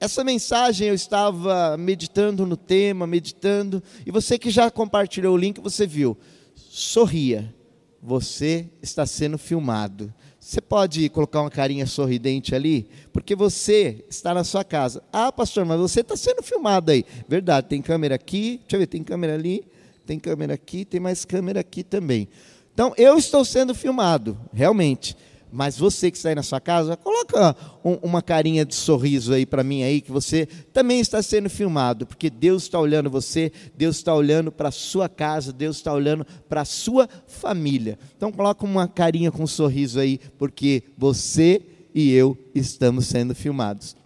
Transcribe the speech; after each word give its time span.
essa 0.00 0.22
mensagem 0.22 0.88
eu 0.88 0.94
estava 0.94 1.76
meditando 1.76 2.46
no 2.46 2.56
tema, 2.56 3.06
meditando, 3.06 3.82
e 4.06 4.10
você 4.10 4.38
que 4.38 4.50
já 4.50 4.70
compartilhou 4.70 5.34
o 5.34 5.38
link, 5.38 5.60
você 5.60 5.86
viu. 5.86 6.16
Sorria, 6.54 7.54
você 8.02 8.68
está 8.80 9.04
sendo 9.04 9.36
filmado. 9.36 10.12
Você 10.38 10.60
pode 10.60 11.08
colocar 11.08 11.40
uma 11.40 11.50
carinha 11.50 11.84
sorridente 11.84 12.54
ali, 12.54 12.88
porque 13.12 13.34
você 13.34 14.04
está 14.08 14.32
na 14.32 14.44
sua 14.44 14.64
casa. 14.64 15.02
Ah, 15.12 15.30
pastor, 15.32 15.64
mas 15.64 15.78
você 15.78 16.00
está 16.00 16.16
sendo 16.16 16.42
filmado 16.42 16.90
aí. 16.90 17.04
Verdade, 17.28 17.66
tem 17.66 17.82
câmera 17.82 18.14
aqui, 18.14 18.58
deixa 18.62 18.76
eu 18.76 18.80
ver, 18.80 18.86
tem 18.86 19.02
câmera 19.02 19.34
ali, 19.34 19.64
tem 20.06 20.18
câmera 20.18 20.54
aqui, 20.54 20.84
tem 20.84 21.00
mais 21.00 21.24
câmera 21.24 21.60
aqui 21.60 21.82
também. 21.82 22.28
Então, 22.72 22.94
eu 22.96 23.18
estou 23.18 23.44
sendo 23.44 23.74
filmado, 23.74 24.38
realmente. 24.52 25.16
Mas 25.50 25.78
você 25.78 26.10
que 26.10 26.16
está 26.16 26.28
aí 26.28 26.34
na 26.34 26.42
sua 26.42 26.60
casa, 26.60 26.96
coloca 26.96 27.56
um, 27.84 27.94
uma 28.02 28.20
carinha 28.20 28.64
de 28.64 28.74
sorriso 28.74 29.32
aí 29.32 29.46
para 29.46 29.64
mim 29.64 29.82
aí, 29.82 30.00
que 30.00 30.12
você 30.12 30.46
também 30.72 31.00
está 31.00 31.22
sendo 31.22 31.48
filmado, 31.48 32.06
porque 32.06 32.28
Deus 32.28 32.64
está 32.64 32.78
olhando 32.78 33.10
você, 33.10 33.50
Deus 33.74 33.96
está 33.96 34.14
olhando 34.14 34.52
para 34.52 34.68
a 34.68 34.72
sua 34.72 35.08
casa, 35.08 35.52
Deus 35.52 35.76
está 35.76 35.92
olhando 35.92 36.26
para 36.48 36.62
a 36.62 36.66
sua 36.66 37.08
família. 37.26 37.98
Então 38.16 38.30
coloca 38.30 38.64
uma 38.64 38.86
carinha 38.86 39.30
com 39.30 39.42
um 39.42 39.46
sorriso 39.46 39.98
aí, 39.98 40.18
porque 40.38 40.82
você 40.96 41.62
e 41.94 42.12
eu 42.12 42.36
estamos 42.54 43.06
sendo 43.06 43.34
filmados. 43.34 43.96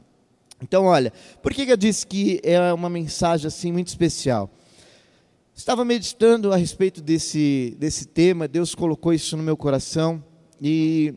Então, 0.63 0.85
olha, 0.85 1.13
por 1.43 1.53
que 1.53 1.63
eu 1.63 1.77
disse 1.77 2.07
que 2.07 2.41
é 2.45 2.73
uma 2.73 2.89
mensagem 2.89 3.49
assim 3.49 3.73
muito 3.73 3.89
especial? 3.89 4.49
Estava 5.55 5.85
meditando 5.85 6.53
a 6.53 6.57
respeito 6.57 7.03
desse, 7.03 7.77
desse 7.79 8.07
tema, 8.07 8.49
Deus 8.49 8.75
colocou 8.75 9.13
isso 9.13 9.37
no 9.37 9.43
meu 9.43 9.57
coração 9.57 10.25
e 10.61 11.15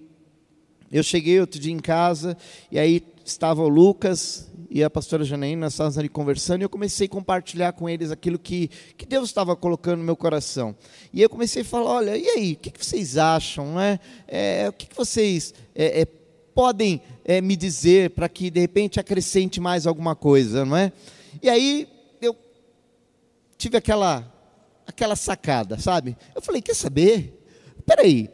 eu 0.98 1.04
cheguei 1.04 1.40
outro 1.40 1.59
dia 1.59 1.73
em 1.73 1.80
casa 1.80 2.38
e 2.72 2.80
aí 2.80 3.04
estava 3.26 3.62
o 3.62 3.67
Lucas 3.67 4.49
e 4.70 4.84
a 4.84 4.90
pastora 4.90 5.24
Janaína, 5.24 5.65
nós 5.65 5.74
estávamos 5.74 5.98
ali 5.98 6.10
conversando, 6.10 6.62
e 6.62 6.63
eu 6.63 6.70
comecei 6.70 7.07
a 7.07 7.10
compartilhar 7.10 7.74
com 7.74 7.90
eles 7.90 8.12
aquilo 8.12 8.37
que, 8.37 8.70
que 8.98 9.05
Deus 9.05 9.29
estava 9.29 9.55
colocando 9.55 9.99
no 9.99 10.05
meu 10.05 10.15
coração. 10.15 10.76
E 11.13 11.21
eu 11.21 11.29
comecei 11.29 11.62
a 11.62 11.65
falar: 11.65 11.91
olha, 11.91 12.18
e 12.18 12.27
aí, 12.27 12.54
o 12.54 12.55
que, 12.57 12.71
vocês 12.77 13.18
acham? 13.18 13.76
Né? 13.76 13.99
É, 14.27 14.68
o 14.70 14.74
que, 14.74 14.87
que 14.87 14.96
vocês 14.96 15.54
é, 15.74 16.02
é, 16.02 16.05
podem 16.54 17.02
é, 17.24 17.41
me 17.41 17.55
dizer 17.55 18.12
para 18.12 18.27
que 18.30 18.49
de 18.49 18.59
repente 18.59 18.99
acrescente 18.99 19.59
mais 19.59 19.87
alguma 19.87 20.15
coisa, 20.15 20.65
não 20.65 20.77
é? 20.77 20.91
E 21.41 21.49
aí 21.49 21.87
eu 22.21 22.35
tive 23.57 23.77
aquela, 23.77 24.30
aquela 24.87 25.15
sacada, 25.15 25.77
sabe? 25.77 26.18
Eu 26.35 26.41
falei: 26.41 26.62
quer 26.62 26.76
saber? 26.76 27.46
Peraí, 27.85 28.30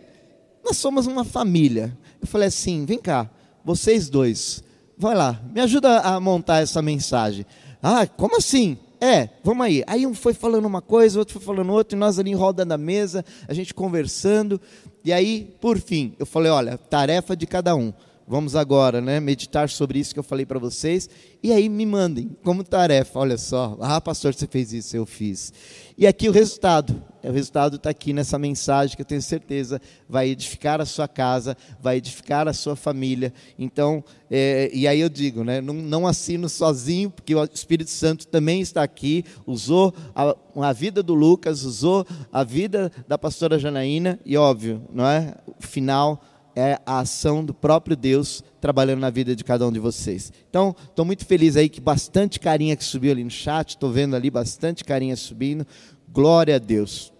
nós 0.64 0.78
somos 0.78 1.08
uma 1.08 1.24
família. 1.24 1.98
Eu 2.22 2.28
falei 2.28 2.48
assim: 2.48 2.86
vem 2.86 3.00
cá, 3.00 3.30
vocês 3.66 4.10
dois, 4.10 4.64
vai 4.98 5.16
lá, 5.16 5.42
me 5.52 5.60
ajuda 5.60 6.00
a 6.00 6.20
montar 6.20 6.62
essa 6.62 6.82
mensagem. 6.82 7.46
Ah, 7.82 8.06
como 8.06 8.38
assim? 8.38 8.78
É, 9.00 9.30
vamos 9.44 9.66
aí. 9.66 9.84
Aí 9.88 10.06
um 10.06 10.14
foi 10.14 10.34
falando 10.34 10.66
uma 10.66 10.82
coisa, 10.82 11.18
outro 11.18 11.34
foi 11.34 11.44
falando 11.44 11.72
outra, 11.74 11.98
e 11.98 12.00
nós 12.00 12.20
ali 12.20 12.30
em 12.30 12.36
roda 12.36 12.64
na 12.64 12.78
mesa, 12.78 13.26
a 13.48 13.54
gente 13.54 13.74
conversando. 13.74 14.62
E 15.04 15.12
aí, 15.12 15.56
por 15.60 15.80
fim, 15.80 16.14
eu 16.20 16.26
falei: 16.26 16.52
olha, 16.52 16.78
tarefa 16.78 17.36
de 17.36 17.48
cada 17.48 17.76
um. 17.76 17.92
Vamos 18.32 18.56
agora, 18.56 19.02
né, 19.02 19.20
meditar 19.20 19.68
sobre 19.68 20.00
isso 20.00 20.14
que 20.14 20.20
eu 20.22 20.24
falei 20.24 20.46
para 20.46 20.58
vocês. 20.58 21.10
E 21.44 21.52
aí 21.52 21.68
me 21.68 21.86
mandem 21.86 22.30
como 22.46 22.64
tarefa, 22.64 23.20
olha 23.20 23.38
só. 23.38 23.78
Ah, 23.82 24.00
pastor, 24.00 24.34
você 24.34 24.48
fez 24.48 24.72
isso, 24.72 24.96
eu 24.96 25.06
fiz. 25.06 25.52
E 25.98 26.08
aqui 26.08 26.30
o 26.30 26.32
resultado. 26.32 27.04
O 27.22 27.30
resultado 27.30 27.76
está 27.76 27.90
aqui 27.90 28.14
nessa 28.14 28.40
mensagem 28.40 28.96
que 28.96 29.02
eu 29.02 29.06
tenho 29.06 29.22
certeza 29.22 29.82
vai 30.08 30.30
edificar 30.30 30.80
a 30.80 30.86
sua 30.86 31.10
casa, 31.10 31.58
vai 31.82 31.98
edificar 31.98 32.48
a 32.48 32.54
sua 32.54 32.74
família. 32.78 33.34
Então, 33.60 34.02
é, 34.30 34.72
e 34.74 34.88
aí 34.88 35.02
eu 35.02 35.10
digo, 35.10 35.44
né, 35.44 35.60
não, 35.60 35.74
não, 35.74 36.08
assino 36.08 36.48
sozinho, 36.48 37.10
porque 37.10 37.36
o 37.36 37.44
Espírito 37.44 37.92
Santo 37.92 38.26
também 38.28 38.62
está 38.62 38.82
aqui, 38.82 39.26
usou 39.46 39.94
a, 40.16 40.36
a 40.56 40.72
vida 40.72 41.04
do 41.04 41.14
Lucas, 41.14 41.66
usou 41.66 42.08
a 42.32 42.46
vida 42.46 42.92
da 43.10 43.18
pastora 43.18 43.60
Janaína, 43.60 44.18
e 44.26 44.38
óbvio, 44.38 44.82
não 44.94 45.06
é? 45.06 45.36
O 45.46 45.68
final 45.68 46.24
é 46.56 46.80
a 46.86 47.00
ação 47.00 47.44
do 47.44 47.54
próprio 47.54 47.96
Deus 47.96 48.44
trabalhando 48.60 49.00
na 49.00 49.10
vida 49.10 49.36
de 49.36 49.44
cada 49.44 49.68
um 49.68 49.72
de 49.72 49.80
vocês. 49.80 50.32
Então, 50.50 50.76
estou 50.90 51.06
muito 51.06 51.26
feliz 51.26 51.56
aí 51.56 51.70
que 51.70 51.82
bastante 51.82 52.40
carinha 52.40 52.76
que 52.76 52.84
subiu 52.84 53.12
ali 53.12 53.24
no 53.24 53.30
chat, 53.30 53.70
estou 53.70 53.92
vendo 53.92 54.16
ali 54.16 54.30
bastante 54.30 54.84
carinha 54.84 55.16
subindo. 55.16 55.66
Glória 56.12 56.56
a 56.56 56.60
Deus. 56.60 57.11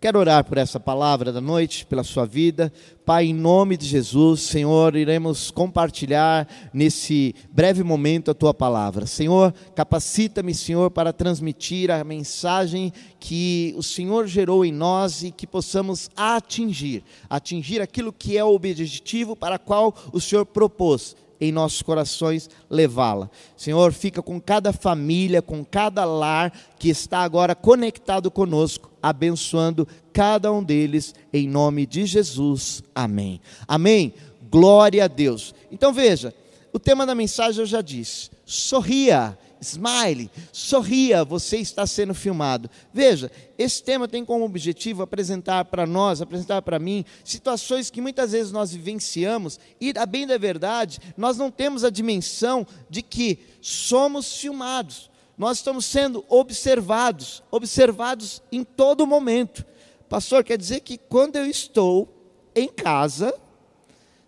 Quero 0.00 0.18
orar 0.18 0.44
por 0.44 0.56
essa 0.56 0.80
palavra 0.80 1.30
da 1.30 1.42
noite, 1.42 1.84
pela 1.84 2.02
sua 2.02 2.24
vida. 2.24 2.72
Pai, 3.04 3.26
em 3.26 3.34
nome 3.34 3.76
de 3.76 3.84
Jesus, 3.84 4.40
Senhor, 4.40 4.96
iremos 4.96 5.50
compartilhar 5.50 6.48
nesse 6.72 7.34
breve 7.52 7.82
momento 7.82 8.30
a 8.30 8.34
tua 8.34 8.54
palavra. 8.54 9.06
Senhor, 9.06 9.52
capacita-me, 9.74 10.54
Senhor, 10.54 10.90
para 10.90 11.12
transmitir 11.12 11.90
a 11.90 12.02
mensagem 12.02 12.90
que 13.18 13.74
o 13.76 13.82
Senhor 13.82 14.26
gerou 14.26 14.64
em 14.64 14.72
nós 14.72 15.22
e 15.22 15.30
que 15.30 15.46
possamos 15.46 16.08
atingir, 16.16 17.04
atingir 17.28 17.82
aquilo 17.82 18.10
que 18.10 18.38
é 18.38 18.42
o 18.42 18.54
objetivo 18.54 19.36
para 19.36 19.58
qual 19.58 19.94
o 20.14 20.18
Senhor 20.18 20.46
propôs 20.46 21.14
em 21.40 21.50
nossos 21.50 21.82
corações 21.82 22.50
levá-la. 22.68 23.30
Senhor, 23.56 23.92
fica 23.92 24.22
com 24.22 24.40
cada 24.40 24.72
família, 24.72 25.40
com 25.40 25.64
cada 25.64 26.04
lar 26.04 26.52
que 26.78 26.88
está 26.88 27.20
agora 27.20 27.54
conectado 27.54 28.30
conosco, 28.30 28.90
abençoando 29.02 29.88
cada 30.12 30.52
um 30.52 30.62
deles, 30.62 31.14
em 31.32 31.48
nome 31.48 31.86
de 31.86 32.04
Jesus. 32.04 32.82
Amém. 32.94 33.40
Amém. 33.66 34.12
Glória 34.50 35.04
a 35.04 35.08
Deus. 35.08 35.54
Então 35.70 35.92
veja, 35.92 36.34
o 36.72 36.78
tema 36.78 37.06
da 37.06 37.14
mensagem 37.14 37.60
eu 37.60 37.66
já 37.66 37.80
disse: 37.80 38.30
sorria 38.44 39.38
smile, 39.60 40.30
sorria, 40.52 41.24
você 41.24 41.58
está 41.58 41.86
sendo 41.86 42.14
filmado. 42.14 42.70
Veja, 42.92 43.30
esse 43.58 43.82
tema 43.82 44.08
tem 44.08 44.24
como 44.24 44.44
objetivo 44.44 45.02
apresentar 45.02 45.66
para 45.66 45.86
nós, 45.86 46.22
apresentar 46.22 46.62
para 46.62 46.78
mim, 46.78 47.04
situações 47.24 47.90
que 47.90 48.00
muitas 48.00 48.32
vezes 48.32 48.52
nós 48.52 48.72
vivenciamos 48.72 49.60
e, 49.80 49.92
a 49.96 50.06
bem 50.06 50.26
da 50.26 50.38
verdade, 50.38 50.98
nós 51.16 51.36
não 51.36 51.50
temos 51.50 51.84
a 51.84 51.90
dimensão 51.90 52.66
de 52.88 53.02
que 53.02 53.38
somos 53.60 54.36
filmados. 54.38 55.10
Nós 55.36 55.58
estamos 55.58 55.86
sendo 55.86 56.24
observados, 56.28 57.42
observados 57.50 58.42
em 58.50 58.62
todo 58.64 59.06
momento. 59.06 59.64
Pastor, 60.08 60.42
quer 60.42 60.58
dizer 60.58 60.80
que 60.80 60.98
quando 60.98 61.36
eu 61.36 61.46
estou 61.46 62.08
em 62.54 62.68
casa, 62.68 63.32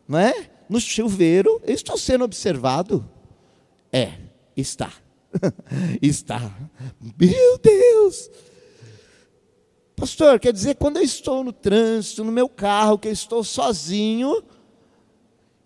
não 0.07 0.19
é? 0.19 0.51
No 0.69 0.81
chuveiro, 0.81 1.61
eu 1.65 1.75
estou 1.75 1.99
sendo 1.99 2.25
observado? 2.25 3.07
É, 3.93 4.13
está. 4.57 5.02
está. 6.03 6.41
Meu 7.19 7.59
Deus! 7.59 8.31
Pastor, 9.97 10.41
quer 10.41 10.53
dizer, 10.53 10.75
quando 10.77 10.97
eu 10.97 11.03
estou 11.03 11.45
no 11.45 11.53
trânsito, 11.53 12.25
no 12.25 12.33
meu 12.33 12.49
carro, 12.49 12.99
que 12.99 13.09
eu 13.09 13.13
estou 13.13 13.45
sozinho, 13.45 14.43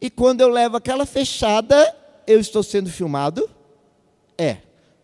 e 0.01 0.11
quando 0.11 0.41
eu 0.41 0.49
levo 0.49 0.77
aquela 0.77 1.07
fechada, 1.07 1.95
eu 2.27 2.39
estou 2.39 2.63
sendo 2.63 2.91
filmado? 2.91 3.49
É, 4.37 4.59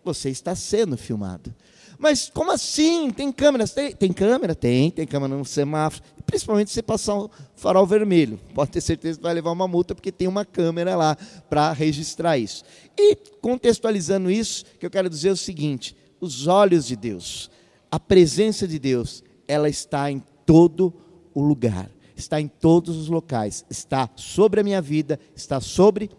você 0.05 0.29
está 0.29 0.55
sendo 0.55 0.97
filmado. 0.99 1.55
Mas 2.03 2.29
como 2.29 2.51
assim? 2.51 3.13
Tem 3.13 3.31
câmeras? 3.31 3.71
Tem, 3.73 3.93
tem 3.93 4.13
câmera? 4.13 4.57
Tem, 4.57 4.91
tem 4.91 5.07
câmera 5.07 5.37
no 5.37 5.45
semáforo. 5.45 6.03
Principalmente 6.27 6.73
se 6.73 6.83
passar 6.83 7.15
um 7.15 7.29
farol 7.55 7.87
vermelho. 7.87 8.41
Pode 8.53 8.73
ter 8.73 8.81
certeza 8.81 9.19
que 9.19 9.23
vai 9.23 9.33
levar 9.33 9.53
uma 9.53 9.69
multa, 9.69 9.95
porque 9.95 10.11
tem 10.11 10.27
uma 10.27 10.45
câmera 10.45 10.97
lá 10.97 11.17
para 11.49 11.73
registrar 11.73 12.37
isso. 12.37 12.65
E 12.99 13.15
contextualizando 13.41 14.33
isso, 14.33 14.65
que 14.81 14.85
eu 14.85 14.91
quero 14.91 15.09
dizer 15.09 15.29
é 15.29 15.33
o 15.33 15.37
seguinte: 15.37 15.97
os 16.21 16.49
olhos 16.49 16.89
de 16.89 16.97
Deus, 16.97 17.49
a 17.89 18.01
presença 18.01 18.67
de 18.67 18.81
Deus, 18.81 19.23
ela 19.47 19.69
está 19.69 20.11
em 20.11 20.21
todo 20.45 20.93
o 21.33 21.41
lugar, 21.41 21.89
está 22.17 22.41
em 22.41 22.49
todos 22.49 22.97
os 22.97 23.07
locais, 23.07 23.65
está 23.71 24.11
sobre 24.17 24.61
a 24.61 24.65
minha 24.65 24.83
vida, 24.83 25.21
está 25.37 25.61
sobre 25.61 26.11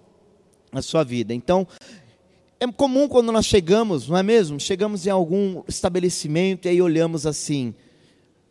a 0.72 0.81
sua 0.81 1.04
vida. 1.04 1.34
Então, 1.34 1.68
é 2.60 2.72
comum 2.72 3.08
quando 3.08 3.32
nós 3.32 3.46
chegamos, 3.46 4.08
não 4.08 4.18
é 4.18 4.24
mesmo? 4.24 4.60
Chegamos 4.60 5.06
em 5.06 5.10
algum 5.10 5.64
estabelecimento 5.68 6.66
e 6.66 6.70
aí 6.70 6.82
olhamos 6.82 7.26
assim, 7.26 7.74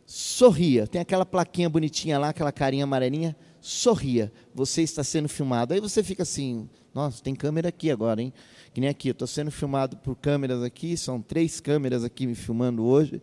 sorria, 0.05 0.85
tem 0.85 1.01
aquela 1.01 1.25
plaquinha 1.25 1.69
bonitinha 1.69 2.19
lá, 2.19 2.29
aquela 2.29 2.51
carinha 2.51 2.83
amarelinha, 2.83 3.35
sorria, 3.59 4.31
você 4.53 4.81
está 4.81 5.03
sendo 5.03 5.27
filmado. 5.27 5.73
Aí 5.73 5.79
você 5.79 6.03
fica 6.03 6.23
assim, 6.23 6.69
nossa, 6.93 7.23
tem 7.23 7.33
câmera 7.33 7.69
aqui 7.69 7.89
agora, 7.89 8.21
hein? 8.21 8.31
Que 8.73 8.81
nem 8.81 8.89
aqui, 8.89 9.09
eu 9.09 9.13
estou 9.13 9.27
sendo 9.27 9.49
filmado 9.51 9.97
por 9.97 10.15
câmeras 10.15 10.61
aqui, 10.61 10.95
são 10.95 11.21
três 11.21 11.59
câmeras 11.59 12.03
aqui 12.03 12.27
me 12.27 12.35
filmando 12.35 12.83
hoje. 12.85 13.21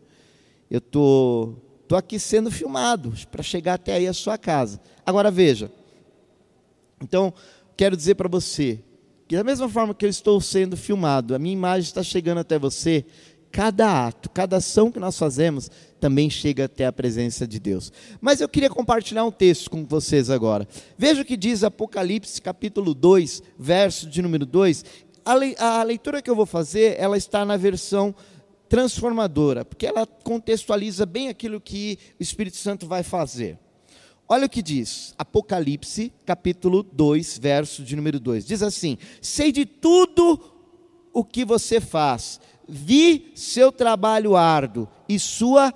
Eu 0.70 0.78
estou 0.78 1.54
tô, 1.86 1.86
tô 1.88 1.96
aqui 1.96 2.18
sendo 2.18 2.50
filmado 2.50 3.12
para 3.30 3.42
chegar 3.42 3.74
até 3.74 3.94
aí 3.94 4.06
a 4.06 4.12
sua 4.12 4.38
casa. 4.38 4.80
Agora 5.04 5.30
veja, 5.30 5.70
então, 7.00 7.32
quero 7.76 7.96
dizer 7.96 8.14
para 8.14 8.28
você, 8.28 8.80
que 9.30 9.36
da 9.36 9.44
mesma 9.44 9.68
forma 9.68 9.94
que 9.94 10.04
eu 10.04 10.10
estou 10.10 10.40
sendo 10.40 10.76
filmado, 10.76 11.36
a 11.36 11.38
minha 11.38 11.52
imagem 11.52 11.86
está 11.86 12.02
chegando 12.02 12.38
até 12.38 12.58
você, 12.58 13.04
cada 13.52 14.08
ato, 14.08 14.28
cada 14.28 14.56
ação 14.56 14.90
que 14.90 14.98
nós 14.98 15.16
fazemos 15.16 15.70
também 16.00 16.28
chega 16.28 16.64
até 16.64 16.84
a 16.84 16.92
presença 16.92 17.46
de 17.46 17.60
Deus. 17.60 17.92
Mas 18.20 18.40
eu 18.40 18.48
queria 18.48 18.68
compartilhar 18.68 19.24
um 19.24 19.30
texto 19.30 19.70
com 19.70 19.86
vocês 19.86 20.30
agora. 20.30 20.66
Veja 20.98 21.22
o 21.22 21.24
que 21.24 21.36
diz 21.36 21.62
Apocalipse 21.62 22.42
capítulo 22.42 22.92
2, 22.92 23.40
verso 23.56 24.10
de 24.10 24.20
número 24.20 24.44
2. 24.44 24.84
A 25.24 25.84
leitura 25.84 26.20
que 26.20 26.28
eu 26.28 26.34
vou 26.34 26.44
fazer, 26.44 26.96
ela 26.98 27.16
está 27.16 27.44
na 27.44 27.56
versão 27.56 28.12
transformadora, 28.68 29.64
porque 29.64 29.86
ela 29.86 30.08
contextualiza 30.08 31.06
bem 31.06 31.28
aquilo 31.28 31.60
que 31.60 32.00
o 32.18 32.22
Espírito 32.24 32.56
Santo 32.56 32.84
vai 32.84 33.04
fazer. 33.04 33.60
Olha 34.32 34.46
o 34.46 34.48
que 34.48 34.62
diz, 34.62 35.12
Apocalipse, 35.18 36.12
capítulo 36.24 36.84
2, 36.84 37.36
verso 37.38 37.82
de 37.82 37.96
número 37.96 38.20
2. 38.20 38.46
Diz 38.46 38.62
assim: 38.62 38.96
Sei 39.20 39.50
de 39.50 39.66
tudo 39.66 40.38
o 41.12 41.24
que 41.24 41.44
você 41.44 41.80
faz, 41.80 42.40
vi 42.68 43.32
seu 43.34 43.72
trabalho 43.72 44.36
árduo 44.36 44.86
e 45.08 45.18
sua 45.18 45.72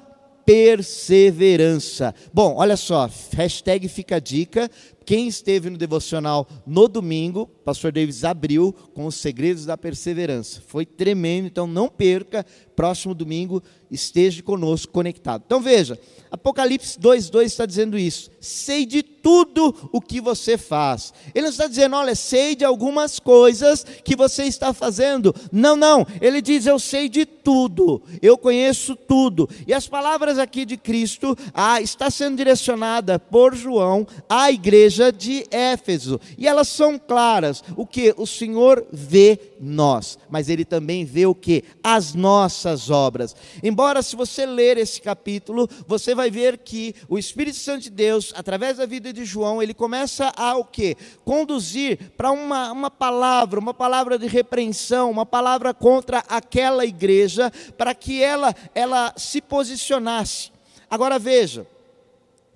perseverança. 0.47 2.15
Bom, 2.33 2.55
olha 2.57 2.77
só, 2.77 3.11
hashtag 3.33 3.89
fica 3.89 4.17
a 4.17 4.21
dica. 4.21 4.71
Quem 5.05 5.29
esteve 5.29 5.69
no 5.69 5.77
devocional 5.77 6.49
no 6.67 6.89
domingo, 6.89 7.47
pastor 7.65 7.93
Davis 7.93 8.25
abriu 8.25 8.75
com 8.95 9.07
os 9.07 9.17
segredos 9.17 9.67
da 9.67 9.77
perseverança. 9.77 10.63
Foi 10.67 10.87
tremendo, 10.87 11.47
então 11.47 11.67
não 11.67 11.89
perca. 11.89 12.45
Próximo 12.75 13.15
domingo 13.15 13.63
esteja 13.91 14.43
conosco 14.43 14.93
conectado. 14.93 15.43
Então 15.47 15.61
veja, 15.61 15.99
Apocalipse 16.31 16.99
2:2 16.99 17.45
está 17.45 17.65
dizendo 17.65 17.97
isso. 17.97 18.31
Sei 18.41 18.85
de 18.85 19.03
tudo 19.03 19.75
o 19.93 20.01
que 20.01 20.21
você 20.21 20.59
faz. 20.59 21.15
Ele 21.35 21.45
não 21.45 21.51
está 21.51 21.67
dizendo, 21.67 21.97
olha, 21.97 22.15
sei 22.15 22.57
de 22.57 22.65
algumas 22.65 23.19
coisas 23.19 23.85
que 24.05 24.17
você 24.17 24.45
está 24.45 24.75
fazendo. 24.75 25.35
Não, 25.53 25.77
não. 25.77 26.07
Ele 26.21 26.43
diz, 26.43 26.67
eu 26.67 26.79
sei 26.79 27.09
de 27.09 27.25
tudo. 27.25 28.03
Eu 28.21 28.37
conheço 28.37 28.97
tudo. 28.97 29.49
E 29.67 29.73
as 29.73 29.87
palavras 29.87 30.39
aqui 30.39 30.65
de 30.65 30.77
Cristo 30.77 31.37
ah, 31.55 31.81
está 31.81 32.11
sendo 32.11 32.37
direcionada 32.37 33.19
por 33.19 33.55
João 33.55 34.07
à 34.29 34.51
igreja 34.51 34.94
de 35.13 35.47
Éfeso. 35.51 36.21
E 36.37 36.47
elas 36.47 36.69
são 36.69 36.99
claras. 36.99 37.63
O 37.77 37.87
que 37.87 38.15
o 38.17 38.27
Senhor 38.27 38.87
vê 38.93 39.39
nós, 39.61 40.19
mas 40.29 40.49
ele 40.49 40.65
também 40.65 41.05
vê 41.05 41.27
o 41.27 41.35
que 41.35 41.65
as 41.83 42.15
nossas 42.15 42.91
obras. 42.91 43.35
Embora 43.63 44.03
se 44.03 44.17
você 44.17 44.45
ler 44.45 44.79
esse 44.79 45.01
capítulo, 45.01 45.69
você 45.87 46.15
vai 46.15 46.31
ver 46.31 46.59
que 46.59 46.95
o 47.09 47.19
Espírito 47.19 47.57
Santo 47.57 47.85
de 47.85 47.91
Deus, 47.91 48.33
através 48.37 48.77
da 48.77 48.87
vida 48.87 49.13
de 49.13 49.25
João, 49.25 49.63
ele 49.63 49.75
começa 49.75 50.33
a 50.37 50.57
o 50.57 50.65
quê? 50.65 50.97
Conduzir 51.25 52.13
para 52.17 52.31
uma, 52.31 52.73
uma 52.73 52.91
palavra, 52.91 53.59
uma 53.59 53.75
palavra 53.75 54.19
de 54.19 54.27
repreensão, 54.27 55.11
uma 55.11 55.27
palavra 55.27 55.73
contra 55.73 56.19
aquela 56.29 56.85
igreja, 56.85 57.51
para 57.77 57.95
que 57.95 58.23
ela, 58.23 58.55
ela 58.75 59.13
se 59.17 59.41
posicionasse. 59.41 60.53
Agora 60.91 61.19
veja, 61.19 61.67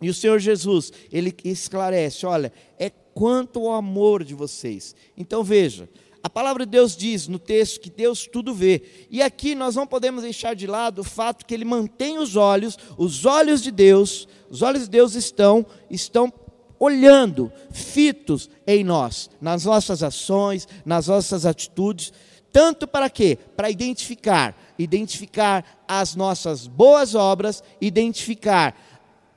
e 0.00 0.08
o 0.08 0.14
Senhor 0.14 0.38
Jesus, 0.38 0.92
ele 1.12 1.34
esclarece: 1.44 2.24
olha, 2.26 2.52
é 2.78 2.90
quanto 2.90 3.62
o 3.62 3.70
amor 3.70 4.22
de 4.22 4.34
vocês. 4.34 4.94
Então 5.16 5.42
veja, 5.42 5.88
a 6.22 6.30
palavra 6.30 6.64
de 6.64 6.72
Deus 6.72 6.96
diz 6.96 7.26
no 7.28 7.38
texto 7.38 7.80
que 7.80 7.90
Deus 7.90 8.26
tudo 8.26 8.54
vê. 8.54 8.82
E 9.10 9.22
aqui 9.22 9.54
nós 9.54 9.74
não 9.74 9.86
podemos 9.86 10.22
deixar 10.22 10.54
de 10.54 10.66
lado 10.66 11.00
o 11.00 11.04
fato 11.04 11.44
que 11.44 11.54
ele 11.54 11.64
mantém 11.64 12.18
os 12.18 12.36
olhos, 12.36 12.76
os 12.96 13.24
olhos 13.24 13.62
de 13.62 13.70
Deus, 13.70 14.28
os 14.50 14.62
olhos 14.62 14.82
de 14.82 14.90
Deus 14.90 15.14
estão 15.14 15.66
estão 15.90 16.32
olhando, 16.78 17.52
fitos 17.72 18.48
em 18.66 18.84
nós, 18.84 19.28
nas 19.40 19.64
nossas 19.64 20.02
ações, 20.02 20.68
nas 20.84 21.08
nossas 21.08 21.44
atitudes, 21.44 22.12
tanto 22.52 22.86
para 22.86 23.10
quê? 23.10 23.38
Para 23.56 23.70
identificar, 23.70 24.56
identificar 24.78 25.84
as 25.86 26.14
nossas 26.14 26.66
boas 26.66 27.14
obras, 27.14 27.62
identificar 27.80 28.74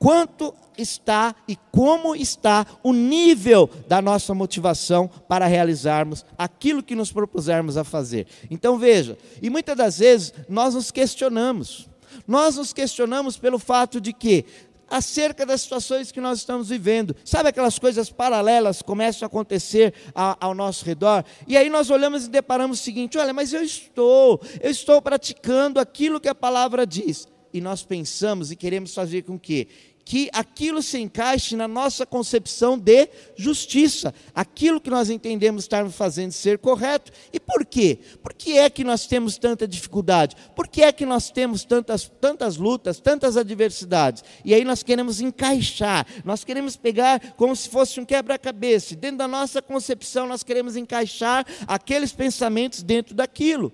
quanto 0.02 0.52
está 0.76 1.32
e 1.46 1.56
como 1.70 2.16
está 2.16 2.66
o 2.82 2.92
nível 2.92 3.70
da 3.86 4.02
nossa 4.02 4.34
motivação 4.34 5.08
para 5.28 5.46
realizarmos 5.46 6.26
aquilo 6.36 6.82
que 6.82 6.96
nos 6.96 7.12
propusermos 7.12 7.76
a 7.76 7.84
fazer. 7.84 8.26
Então 8.50 8.76
veja, 8.76 9.16
e 9.40 9.48
muitas 9.48 9.76
das 9.76 9.98
vezes 10.00 10.34
nós 10.48 10.74
nos 10.74 10.90
questionamos. 10.90 11.88
Nós 12.26 12.56
nos 12.56 12.72
questionamos 12.72 13.36
pelo 13.38 13.60
fato 13.60 14.00
de 14.00 14.12
que 14.12 14.44
acerca 14.90 15.46
das 15.46 15.60
situações 15.60 16.10
que 16.10 16.20
nós 16.20 16.40
estamos 16.40 16.68
vivendo. 16.68 17.14
Sabe 17.24 17.50
aquelas 17.50 17.78
coisas 17.78 18.10
paralelas 18.10 18.82
começam 18.82 19.24
a 19.24 19.28
acontecer 19.28 19.94
ao 20.14 20.52
nosso 20.52 20.84
redor? 20.84 21.24
E 21.46 21.56
aí 21.56 21.70
nós 21.70 21.90
olhamos 21.90 22.26
e 22.26 22.28
deparamos 22.28 22.80
o 22.80 22.82
seguinte: 22.82 23.18
olha, 23.18 23.32
mas 23.32 23.52
eu 23.52 23.62
estou, 23.62 24.42
eu 24.60 24.70
estou 24.70 25.00
praticando 25.00 25.78
aquilo 25.78 26.20
que 26.20 26.28
a 26.28 26.34
palavra 26.34 26.84
diz. 26.84 27.28
E 27.52 27.60
nós 27.60 27.84
pensamos 27.84 28.50
e 28.50 28.56
queremos 28.56 28.94
fazer 28.94 29.22
com 29.22 29.38
que 29.38 29.68
que 30.04 30.28
aquilo 30.32 30.82
se 30.82 30.98
encaixe 30.98 31.56
na 31.56 31.68
nossa 31.68 32.04
concepção 32.04 32.78
de 32.78 33.08
justiça, 33.36 34.14
aquilo 34.34 34.80
que 34.80 34.90
nós 34.90 35.10
entendemos 35.10 35.64
estar 35.64 35.88
fazendo 35.90 36.32
ser 36.32 36.58
correto. 36.58 37.12
E 37.32 37.38
por 37.38 37.64
quê? 37.64 37.98
Por 38.22 38.32
que 38.34 38.58
é 38.58 38.68
que 38.68 38.84
nós 38.84 39.06
temos 39.06 39.38
tanta 39.38 39.66
dificuldade? 39.66 40.36
Por 40.54 40.68
que 40.68 40.82
é 40.82 40.92
que 40.92 41.06
nós 41.06 41.30
temos 41.30 41.64
tantas, 41.64 42.10
tantas 42.20 42.56
lutas, 42.56 43.00
tantas 43.00 43.36
adversidades? 43.36 44.24
E 44.44 44.54
aí 44.54 44.64
nós 44.64 44.82
queremos 44.82 45.20
encaixar, 45.20 46.06
nós 46.24 46.44
queremos 46.44 46.76
pegar 46.76 47.32
como 47.36 47.54
se 47.54 47.68
fosse 47.68 48.00
um 48.00 48.04
quebra-cabeça. 48.04 48.96
Dentro 48.96 49.18
da 49.18 49.28
nossa 49.28 49.62
concepção, 49.62 50.26
nós 50.26 50.42
queremos 50.42 50.76
encaixar 50.76 51.46
aqueles 51.66 52.12
pensamentos 52.12 52.82
dentro 52.82 53.14
daquilo. 53.14 53.72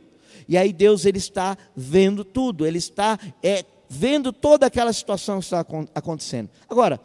E 0.48 0.56
aí 0.56 0.72
Deus 0.72 1.04
ele 1.04 1.18
está 1.18 1.56
vendo 1.76 2.24
tudo, 2.24 2.66
ele 2.66 2.78
está 2.78 3.18
é, 3.42 3.64
vendo 3.88 4.32
toda 4.32 4.66
aquela 4.66 4.92
situação 4.92 5.38
que 5.38 5.46
está 5.46 5.64
acontecendo. 5.94 6.50
Agora, 6.68 7.00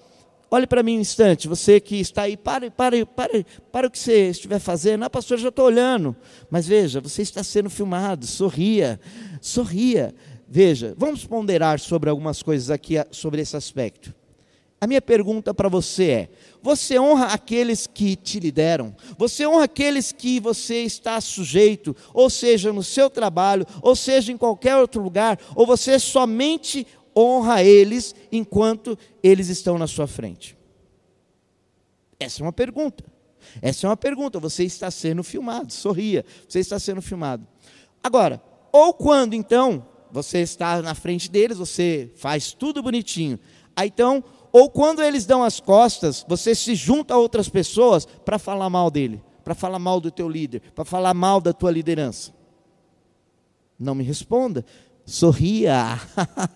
olhe 0.51 0.67
para 0.67 0.83
mim 0.83 0.97
um 0.97 1.01
instante, 1.01 1.47
você 1.47 1.79
que 1.79 1.99
está 1.99 2.23
aí, 2.23 2.37
pare, 2.37 2.69
pare, 2.69 3.05
pare, 3.05 3.45
pare 3.71 3.87
o 3.87 3.91
que 3.91 3.97
você 3.97 4.29
estiver 4.29 4.59
fazendo. 4.59 5.03
Ah, 5.03 5.09
pastor, 5.09 5.37
já 5.37 5.49
estou 5.49 5.65
olhando. 5.65 6.15
Mas 6.49 6.67
veja, 6.67 7.01
você 7.01 7.21
está 7.21 7.43
sendo 7.43 7.69
filmado, 7.69 8.25
sorria, 8.25 8.99
sorria. 9.41 10.13
Veja, 10.47 10.93
vamos 10.97 11.25
ponderar 11.25 11.79
sobre 11.79 12.09
algumas 12.09 12.43
coisas 12.43 12.69
aqui, 12.69 12.95
sobre 13.11 13.41
esse 13.41 13.55
aspecto. 13.55 14.13
A 14.83 14.87
minha 14.87 15.01
pergunta 15.01 15.53
para 15.53 15.69
você 15.69 16.09
é: 16.09 16.29
você 16.61 16.99
honra 16.99 17.27
aqueles 17.27 17.87
que 17.87 18.17
te 18.17 18.37
lideram? 18.37 18.93
Você 19.17 19.47
honra 19.47 19.63
aqueles 19.63 20.11
que 20.11 20.41
você 20.41 20.83
está 20.83 21.21
sujeito, 21.21 21.95
ou 22.13 22.29
seja, 22.29 22.73
no 22.73 22.83
seu 22.83 23.09
trabalho, 23.09 23.65
ou 23.81 23.95
seja, 23.95 24.33
em 24.33 24.37
qualquer 24.37 24.75
outro 24.75 25.01
lugar, 25.01 25.39
ou 25.55 25.65
você 25.65 25.97
somente 25.97 26.85
honra 27.15 27.63
eles 27.63 28.13
enquanto 28.29 28.99
eles 29.23 29.47
estão 29.47 29.77
na 29.77 29.87
sua 29.87 30.05
frente? 30.05 30.57
Essa 32.19 32.41
é 32.41 32.45
uma 32.45 32.51
pergunta. 32.51 33.05
Essa 33.61 33.87
é 33.87 33.89
uma 33.89 33.95
pergunta. 33.95 34.37
Você 34.37 34.65
está 34.65 34.91
sendo 34.91 35.23
filmado, 35.23 35.71
sorria, 35.71 36.25
você 36.45 36.59
está 36.59 36.77
sendo 36.77 37.01
filmado. 37.01 37.47
Agora, 38.03 38.43
ou 38.69 38.93
quando 38.93 39.33
então 39.33 39.87
você 40.11 40.39
está 40.39 40.81
na 40.81 40.93
frente 40.93 41.31
deles, 41.31 41.57
você 41.57 42.11
faz 42.17 42.51
tudo 42.51 42.83
bonitinho. 42.83 43.39
Aí 43.77 43.87
então 43.87 44.21
ou 44.53 44.69
quando 44.69 45.01
eles 45.01 45.25
dão 45.25 45.43
as 45.43 45.59
costas, 45.59 46.23
você 46.27 46.53
se 46.53 46.75
junta 46.75 47.15
a 47.15 47.17
outras 47.17 47.49
pessoas 47.49 48.05
para 48.05 48.37
falar 48.37 48.69
mal 48.69 48.91
dele, 48.91 49.19
para 49.43 49.55
falar 49.55 49.79
mal 49.79 49.99
do 49.99 50.11
teu 50.11 50.29
líder, 50.29 50.61
para 50.75 50.85
falar 50.85 51.15
mal 51.15 51.41
da 51.41 51.51
tua 51.51 51.71
liderança. 51.71 52.31
Não 53.79 53.95
me 53.95 54.03
responda. 54.03 54.63
Sorria, 55.05 55.99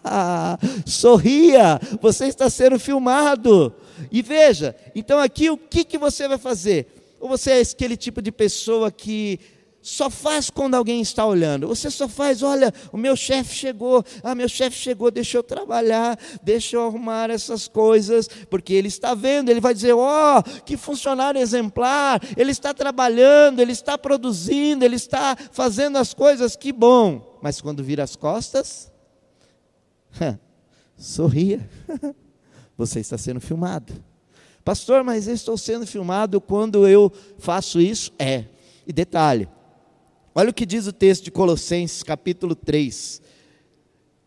sorria, 0.85 1.81
você 1.99 2.27
está 2.27 2.49
sendo 2.51 2.79
filmado. 2.79 3.73
E 4.11 4.21
veja, 4.21 4.75
então 4.95 5.19
aqui 5.19 5.49
o 5.49 5.57
que, 5.57 5.83
que 5.83 5.97
você 5.97 6.27
vai 6.27 6.37
fazer? 6.37 7.15
Ou 7.19 7.27
você 7.27 7.51
é 7.51 7.61
aquele 7.61 7.97
tipo 7.97 8.21
de 8.21 8.31
pessoa 8.31 8.91
que 8.91 9.39
só 9.81 10.09
faz 10.09 10.49
quando 10.49 10.75
alguém 10.75 11.01
está 11.01 11.25
olhando. 11.25 11.67
Você 11.67 11.89
só 11.89 12.07
faz, 12.07 12.43
olha, 12.43 12.73
o 12.91 12.97
meu 12.97 13.15
chefe 13.15 13.55
chegou, 13.55 14.03
ah, 14.23 14.35
meu 14.35 14.49
chefe 14.49 14.77
chegou, 14.77 15.09
deixa 15.09 15.37
eu 15.37 15.43
trabalhar, 15.43 16.19
deixa 16.43 16.75
eu 16.75 16.85
arrumar 16.85 17.29
essas 17.29 17.67
coisas, 17.67 18.27
porque 18.49 18.73
ele 18.73 18.89
está 18.89 19.13
vendo, 19.13 19.49
ele 19.49 19.61
vai 19.61 19.73
dizer, 19.73 19.93
ó, 19.93 20.39
oh, 20.39 20.43
que 20.63 20.75
funcionário 20.75 21.39
exemplar, 21.39 22.21
ele 22.35 22.51
está 22.51 22.73
trabalhando, 22.73 23.61
ele 23.61 23.71
está 23.71 23.97
produzindo, 23.97 24.83
ele 24.83 24.95
está 24.95 25.37
fazendo 25.51 25.97
as 25.97 26.13
coisas, 26.13 26.55
que 26.55 26.73
bom. 26.73 27.39
Mas 27.41 27.61
quando 27.61 27.83
vira 27.83 28.03
as 28.03 28.15
costas, 28.15 28.91
sorria, 30.97 31.67
você 32.77 32.99
está 32.99 33.17
sendo 33.17 33.39
filmado. 33.39 33.93
Pastor, 34.65 35.01
mas 35.01 35.29
eu 35.29 35.33
estou 35.33 35.57
sendo 35.57 35.87
filmado 35.87 36.41
quando 36.41 36.85
eu 36.85 37.09
faço 37.39 37.79
isso? 37.79 38.11
É. 38.19 38.43
E 38.85 38.91
detalhe, 38.91 39.47
Olha 40.39 40.51
o 40.51 40.53
que 40.53 40.67
diz 40.67 40.85
o 40.85 40.93
texto 40.93 41.23
de 41.23 41.31
Colossenses, 41.31 42.03
capítulo 42.03 42.53
3. 42.53 43.23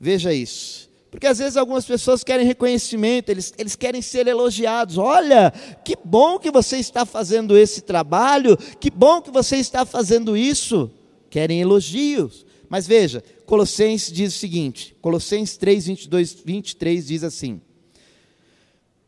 Veja 0.01 0.35
isso. 0.35 0.91
Porque 1.09 1.25
às 1.25 1.39
vezes 1.39 1.57
algumas 1.57 1.85
pessoas 1.85 2.25
querem 2.25 2.45
reconhecimento, 2.45 3.29
eles, 3.29 3.55
eles 3.57 3.77
querem 3.77 4.03
ser 4.03 4.27
elogiados. 4.27 4.99
Olha, 4.99 5.53
que 5.85 5.95
bom 6.05 6.37
que 6.37 6.51
você 6.51 6.79
está 6.79 7.07
fazendo 7.07 7.57
esse 7.57 7.83
trabalho, 7.83 8.57
que 8.81 8.91
bom 8.91 9.23
que 9.23 9.31
você 9.31 9.59
está 9.59 9.87
fazendo 9.87 10.37
isso. 10.37 10.91
Querem 11.31 11.61
elogios. 11.61 12.45
Mas 12.69 12.89
veja, 12.89 13.23
Colossenses 13.47 14.13
diz 14.13 14.35
o 14.35 14.39
seguinte: 14.39 14.97
Colossenses 15.01 15.57
3, 15.59 15.87
22, 15.87 16.43
23 16.45 17.07
diz 17.07 17.23
assim: 17.23 17.61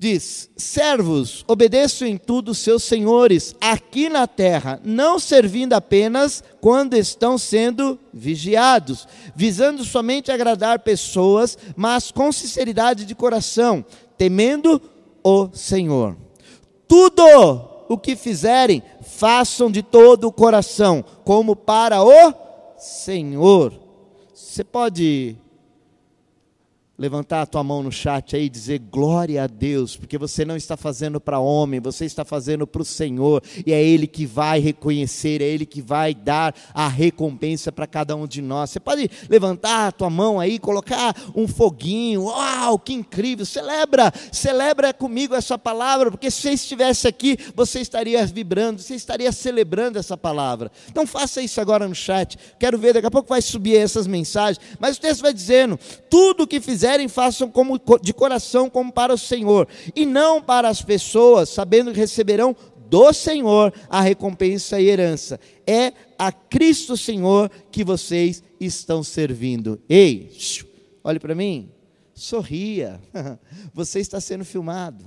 diz: 0.03 0.51
Servos, 0.57 1.45
obedeçam 1.47 2.09
em 2.09 2.17
tudo 2.17 2.57
seus 2.57 2.83
senhores 2.83 3.55
aqui 3.61 4.09
na 4.09 4.27
terra, 4.27 4.81
não 4.85 5.17
servindo 5.21 5.75
apenas 5.75 6.43
quando 6.61 6.95
estão 6.95 7.39
sendo 7.39 7.97
vigiados, 8.13 9.07
visando 9.37 9.85
somente 9.85 10.33
agradar 10.33 10.81
pessoas, 10.81 11.57
mas 11.77 12.11
com 12.11 12.33
sinceridade 12.33 13.05
de 13.05 13.15
coração, 13.15 13.85
temendo 14.19 14.83
o 15.23 15.49
Senhor. 15.55 16.17
Tudo 16.89 17.23
o 17.89 17.97
que 17.97 18.17
fizerem, 18.17 18.83
façam 19.03 19.71
de 19.71 19.85
todo 19.85 20.27
o 20.27 20.33
coração, 20.33 21.05
como 21.25 21.55
para 21.55 22.03
o 22.03 22.35
Senhor. 22.77 23.73
Você 24.35 24.65
pode 24.65 25.37
levantar 27.03 27.43
a 27.43 27.47
tua 27.47 27.65
mão 27.65 27.83
no 27.83 27.91
chat 27.91 28.37
aí 28.37 28.45
e 28.45 28.49
dizer 28.49 28.79
glória 28.79 29.43
a 29.43 29.49
Deus, 29.49 29.97
porque 29.97 30.17
você 30.17 30.45
não 30.45 30.57
está 30.57 30.77
fazendo 30.77 31.21
para 31.21 31.41
homem, 31.41 31.81
você 31.81 32.05
está 32.05 32.25
fazendo 32.25 32.65
para 32.65 32.81
o 32.81 32.85
Senhor, 32.85 33.43
e 33.67 33.73
é 33.73 33.83
Ele 33.83 34.07
que 34.07 34.25
vai 34.25 34.61
reconhecer, 34.61 35.43
é 35.43 35.45
Ele 35.45 35.67
que 35.67 35.83
vai 35.83 36.15
dar 36.15 36.55
a 36.73 36.87
recompensa 36.87 37.73
para 37.73 37.89
cada 37.89 38.15
um 38.15 38.25
de 38.25 38.41
nós. 38.41 38.71
Você 38.71 38.79
pode 38.79 39.11
levantar 39.29 39.89
a 39.89 39.91
tua 39.91 40.09
mão 40.09 40.39
aí, 40.39 40.61
colocar 40.61 41.13
um 41.35 41.49
foguinho, 41.49 42.27
uau, 42.27 42.79
que 42.79 42.93
incrível, 42.93 43.45
celebra, 43.45 44.13
celebra 44.31 44.95
comigo 44.95 45.35
essa 45.35 45.59
palavra, 45.59 46.09
porque 46.09 46.31
se 46.31 46.41
você 46.41 46.51
estivesse 46.53 47.09
aqui, 47.09 47.37
você 47.53 47.81
estaria 47.81 48.25
vibrando, 48.27 48.81
você 48.81 48.95
estaria 48.95 49.33
celebrando 49.33 49.99
essa 49.99 50.17
palavra. 50.17 50.71
Então 50.89 51.05
faça 51.05 51.43
isso 51.43 51.61
agora 51.61 51.89
no 51.89 51.97
chat, 51.97 52.39
quero 52.61 52.79
ver, 52.79 52.95
daqui 52.95 53.09
a 53.09 53.11
pouco 53.11 53.29
vai 53.29 53.43
subir 53.43 53.77
essas 53.77 54.07
mensagens, 54.07 54.65
mas 54.79 54.99
o 54.99 55.01
texto 55.01 55.23
vai 55.23 55.35
dizendo, 55.35 55.77
tudo 56.09 56.47
que 56.47 56.61
fizer 56.61 56.92
fizerem, 56.93 57.09
façam 57.09 57.51
como, 57.51 57.81
de 58.01 58.13
coração 58.13 58.69
como 58.69 58.93
para 58.93 59.15
o 59.15 59.19
Senhor, 59.19 59.69
e 59.95 60.05
não 60.05 60.43
para 60.43 60.69
as 60.69 60.83
pessoas, 60.83 61.49
sabendo 61.49 61.93
que 61.93 61.99
receberão 61.99 62.55
do 62.89 63.13
Senhor 63.13 63.73
a 63.89 64.01
recompensa 64.01 64.81
e 64.81 64.89
herança. 64.89 65.41
É 65.67 65.93
a 66.19 66.31
Cristo 66.31 66.97
Senhor 66.97 67.51
que 67.71 67.83
vocês 67.83 68.43
estão 68.61 69.03
servindo. 69.03 69.81
Ei, 69.89 70.31
olhe 71.03 71.19
para 71.19 71.35
mim, 71.35 71.71
sorria, 72.15 73.01
você 73.73 74.01
está 74.01 74.21
sendo 74.21 74.45
filmado. 74.45 75.05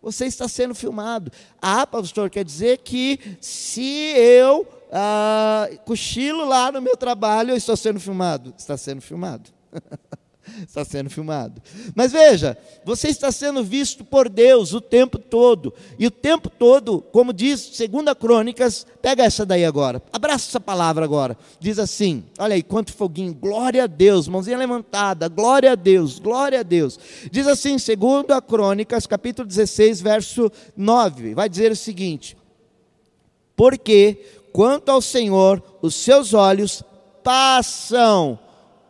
Você 0.00 0.26
está 0.26 0.48
sendo 0.48 0.74
filmado. 0.74 1.30
Ah, 1.60 1.86
pastor, 1.86 2.28
quer 2.28 2.44
dizer 2.44 2.78
que 2.78 3.20
se 3.40 4.12
eu 4.16 4.66
ah, 4.90 5.68
cochilo 5.84 6.44
lá 6.44 6.72
no 6.72 6.82
meu 6.82 6.96
trabalho, 6.96 7.50
eu 7.50 7.56
estou 7.56 7.76
sendo 7.76 8.00
filmado. 8.00 8.52
Está 8.58 8.76
sendo 8.76 9.00
filmado. 9.00 9.50
está 10.66 10.84
sendo 10.84 11.10
filmado. 11.10 11.62
Mas 11.94 12.12
veja, 12.12 12.56
você 12.84 13.08
está 13.08 13.30
sendo 13.30 13.62
visto 13.62 14.04
por 14.04 14.28
Deus 14.28 14.72
o 14.72 14.80
tempo 14.80 15.18
todo. 15.18 15.72
E 15.98 16.06
o 16.06 16.10
tempo 16.10 16.50
todo, 16.50 17.00
como 17.12 17.32
diz 17.32 17.70
2 17.78 18.14
Crônicas, 18.18 18.86
pega 19.00 19.24
essa 19.24 19.46
daí 19.46 19.64
agora. 19.64 20.02
Abraça 20.12 20.48
essa 20.48 20.60
palavra 20.60 21.04
agora. 21.04 21.36
Diz 21.60 21.78
assim: 21.78 22.24
olha 22.38 22.54
aí, 22.54 22.62
quanto 22.62 22.92
foguinho. 22.92 23.34
Glória 23.34 23.84
a 23.84 23.86
Deus, 23.86 24.28
mãozinha 24.28 24.58
levantada. 24.58 25.28
Glória 25.28 25.72
a 25.72 25.74
Deus, 25.74 26.18
glória 26.18 26.60
a 26.60 26.62
Deus. 26.62 26.98
Diz 27.30 27.46
assim, 27.46 27.76
2 27.76 27.86
Crônicas, 28.46 29.06
capítulo 29.06 29.46
16, 29.46 30.00
verso 30.00 30.50
9. 30.76 31.34
Vai 31.34 31.48
dizer 31.48 31.72
o 31.72 31.76
seguinte: 31.76 32.36
Porque 33.56 34.18
quanto 34.52 34.90
ao 34.90 35.00
Senhor, 35.00 35.62
os 35.80 35.94
seus 35.94 36.34
olhos 36.34 36.82
passam 37.22 38.38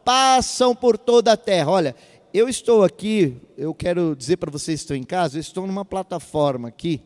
passam 0.04 0.75
por 0.75 0.99
toda 0.99 1.32
a 1.32 1.37
terra. 1.37 1.71
Olha, 1.71 1.97
eu 2.32 2.49
estou 2.49 2.85
aqui, 2.85 3.37
eu 3.56 3.75
quero 3.75 4.14
dizer 4.16 4.37
para 4.37 4.50
vocês 4.50 4.80
que 4.80 4.85
estão 4.85 4.97
em 4.97 5.04
casa, 5.04 5.37
eu 5.37 5.40
estou 5.40 5.66
numa 5.66 5.85
plataforma 5.85 6.68
aqui, 6.68 7.02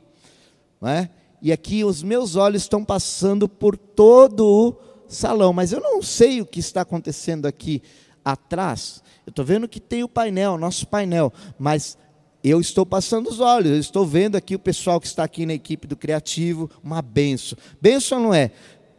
não 0.80 0.88
é? 0.88 1.10
e 1.40 1.52
aqui 1.52 1.84
os 1.84 2.02
meus 2.02 2.36
olhos 2.36 2.62
estão 2.62 2.84
passando 2.84 3.48
por 3.48 3.76
todo 3.76 4.44
o 4.44 4.76
salão, 5.08 5.52
mas 5.52 5.72
eu 5.72 5.80
não 5.80 6.02
sei 6.02 6.40
o 6.40 6.46
que 6.46 6.60
está 6.60 6.80
acontecendo 6.80 7.46
aqui 7.46 7.82
atrás. 8.24 9.02
Eu 9.24 9.30
estou 9.30 9.44
vendo 9.44 9.68
que 9.68 9.80
tem 9.80 10.02
o 10.02 10.08
painel, 10.08 10.58
nosso 10.58 10.86
painel, 10.86 11.32
mas 11.58 11.96
eu 12.42 12.60
estou 12.60 12.86
passando 12.86 13.28
os 13.28 13.40
olhos, 13.40 13.70
eu 13.70 13.78
estou 13.78 14.06
vendo 14.06 14.36
aqui 14.36 14.54
o 14.54 14.58
pessoal 14.58 15.00
que 15.00 15.06
está 15.06 15.24
aqui 15.24 15.46
na 15.46 15.54
equipe 15.54 15.86
do 15.86 15.96
Criativo, 15.96 16.70
uma 16.82 17.02
benção. 17.02 17.58
Benção 17.80 18.20
não 18.20 18.34
é? 18.34 18.50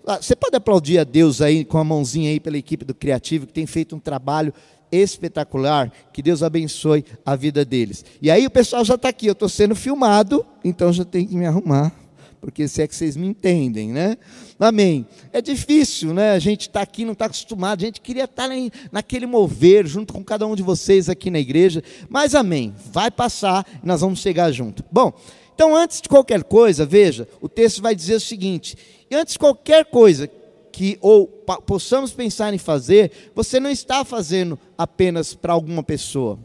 Ah, 0.07 0.21
você 0.21 0.37
pode 0.37 0.55
aplaudir 0.55 0.99
a 0.99 1.03
Deus 1.03 1.41
aí 1.41 1.65
com 1.65 1.77
a 1.77 1.83
mãozinha 1.83 2.29
aí 2.29 2.39
pela 2.39 2.57
equipe 2.57 2.85
do 2.85 2.95
Criativo, 2.95 3.45
que 3.45 3.51
tem 3.51 3.65
feito 3.65 3.93
um 3.93 3.99
trabalho 3.99 4.53
espetacular. 4.89 5.91
Que 6.13 6.21
Deus 6.21 6.41
abençoe 6.41 7.03
a 7.25 7.35
vida 7.35 7.65
deles. 7.65 8.05
E 8.21 8.31
aí 8.31 8.45
o 8.45 8.49
pessoal 8.49 8.85
já 8.85 8.95
está 8.95 9.09
aqui, 9.09 9.27
eu 9.27 9.33
estou 9.33 9.49
sendo 9.49 9.75
filmado, 9.75 10.45
então 10.63 10.93
já 10.93 11.03
tenho 11.03 11.27
que 11.27 11.35
me 11.35 11.45
arrumar. 11.45 11.91
Porque 12.39 12.67
se 12.69 12.81
é 12.81 12.87
que 12.87 12.95
vocês 12.95 13.17
me 13.17 13.27
entendem, 13.27 13.91
né? 13.91 14.15
Amém. 14.57 15.05
É 15.33 15.41
difícil, 15.41 16.13
né? 16.13 16.31
A 16.31 16.39
gente 16.39 16.61
está 16.61 16.81
aqui, 16.81 17.03
não 17.03 17.11
está 17.11 17.25
acostumado. 17.25 17.81
A 17.81 17.85
gente 17.85 17.99
queria 17.99 18.23
estar 18.23 18.47
tá 18.47 18.55
naquele 18.91 19.25
mover, 19.25 19.85
junto 19.87 20.13
com 20.13 20.23
cada 20.23 20.47
um 20.47 20.55
de 20.55 20.63
vocês 20.63 21.09
aqui 21.09 21.29
na 21.29 21.39
igreja. 21.39 21.83
Mas 22.07 22.33
amém. 22.33 22.73
Vai 22.93 23.11
passar 23.11 23.65
nós 23.83 24.01
vamos 24.01 24.19
chegar 24.19 24.51
junto. 24.51 24.85
Bom, 24.89 25.11
então 25.57 25.75
antes 25.75 25.99
de 25.99 26.07
qualquer 26.07 26.43
coisa, 26.43 26.85
veja, 26.85 27.27
o 27.41 27.49
texto 27.49 27.81
vai 27.81 27.95
dizer 27.95 28.13
o 28.13 28.19
seguinte: 28.19 28.77
antes 29.11 29.33
de 29.33 29.39
qualquer 29.39 29.85
coisa 29.85 30.29
que 30.71 30.99
ou 31.01 31.25
possamos 31.65 32.13
pensar 32.13 32.53
em 32.53 32.59
fazer, 32.59 33.31
você 33.33 33.59
não 33.59 33.71
está 33.71 34.05
fazendo 34.05 34.59
apenas 34.77 35.33
para 35.33 35.53
alguma 35.53 35.81
pessoa. 35.81 36.37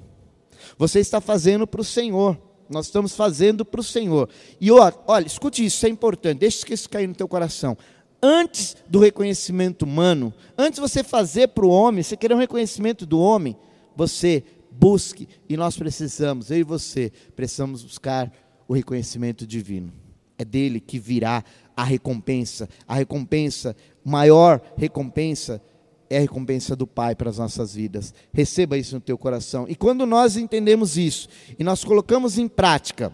Você 0.79 0.99
está 0.99 1.21
fazendo 1.21 1.67
para 1.67 1.83
o 1.83 1.85
Senhor. 1.85 2.39
Nós 2.71 2.87
estamos 2.87 3.15
fazendo 3.15 3.67
para 3.67 3.83
o 3.83 3.85
Senhor. 3.85 4.31
E 4.59 4.71
olha, 4.71 4.95
olha, 5.07 5.27
escute 5.27 5.63
isso, 5.63 5.77
isso 5.77 5.85
é 5.85 5.91
importante. 5.91 6.39
Deixa 6.39 6.73
isso 6.73 6.89
cair 6.89 7.07
no 7.07 7.15
teu 7.15 7.29
coração. 7.29 7.77
Antes 8.23 8.75
do 8.89 8.99
reconhecimento 8.99 9.83
humano, 9.83 10.33
antes 10.57 10.81
você 10.81 11.05
fazer 11.05 11.49
para 11.49 11.67
o 11.67 11.71
homem, 11.71 12.03
você 12.03 12.17
querer 12.17 12.33
um 12.33 12.39
reconhecimento 12.39 13.05
do 13.05 13.21
homem, 13.21 13.55
você 13.95 14.43
busque, 14.71 15.29
e 15.47 15.55
nós 15.55 15.77
precisamos, 15.77 16.51
eu 16.51 16.57
e 16.57 16.63
você, 16.63 17.13
precisamos 17.37 17.83
buscar 17.83 18.33
o 18.73 18.75
reconhecimento 18.75 19.47
divino. 19.47 19.93
É 20.39 20.47
dele 20.47 20.81
que 20.81 20.99
virá 20.99 21.45
a 21.77 21.85
recompensa. 21.85 22.67
A 22.89 22.95
recompensa, 22.95 23.77
maior 24.03 24.63
recompensa, 24.79 25.61
é 26.09 26.17
a 26.17 26.21
recompensa 26.21 26.75
do 26.75 26.87
Pai 26.87 27.15
para 27.15 27.29
as 27.29 27.37
nossas 27.37 27.75
vidas. 27.75 28.15
Receba 28.33 28.79
isso 28.79 28.95
no 28.95 29.01
teu 29.03 29.19
coração. 29.19 29.67
E 29.69 29.75
quando 29.75 30.07
nós 30.07 30.39
entendemos 30.39 30.97
isso 30.97 31.29
e 31.59 31.63
nós 31.63 31.85
colocamos 31.85 32.39
em 32.39 32.49
prática, 32.49 33.13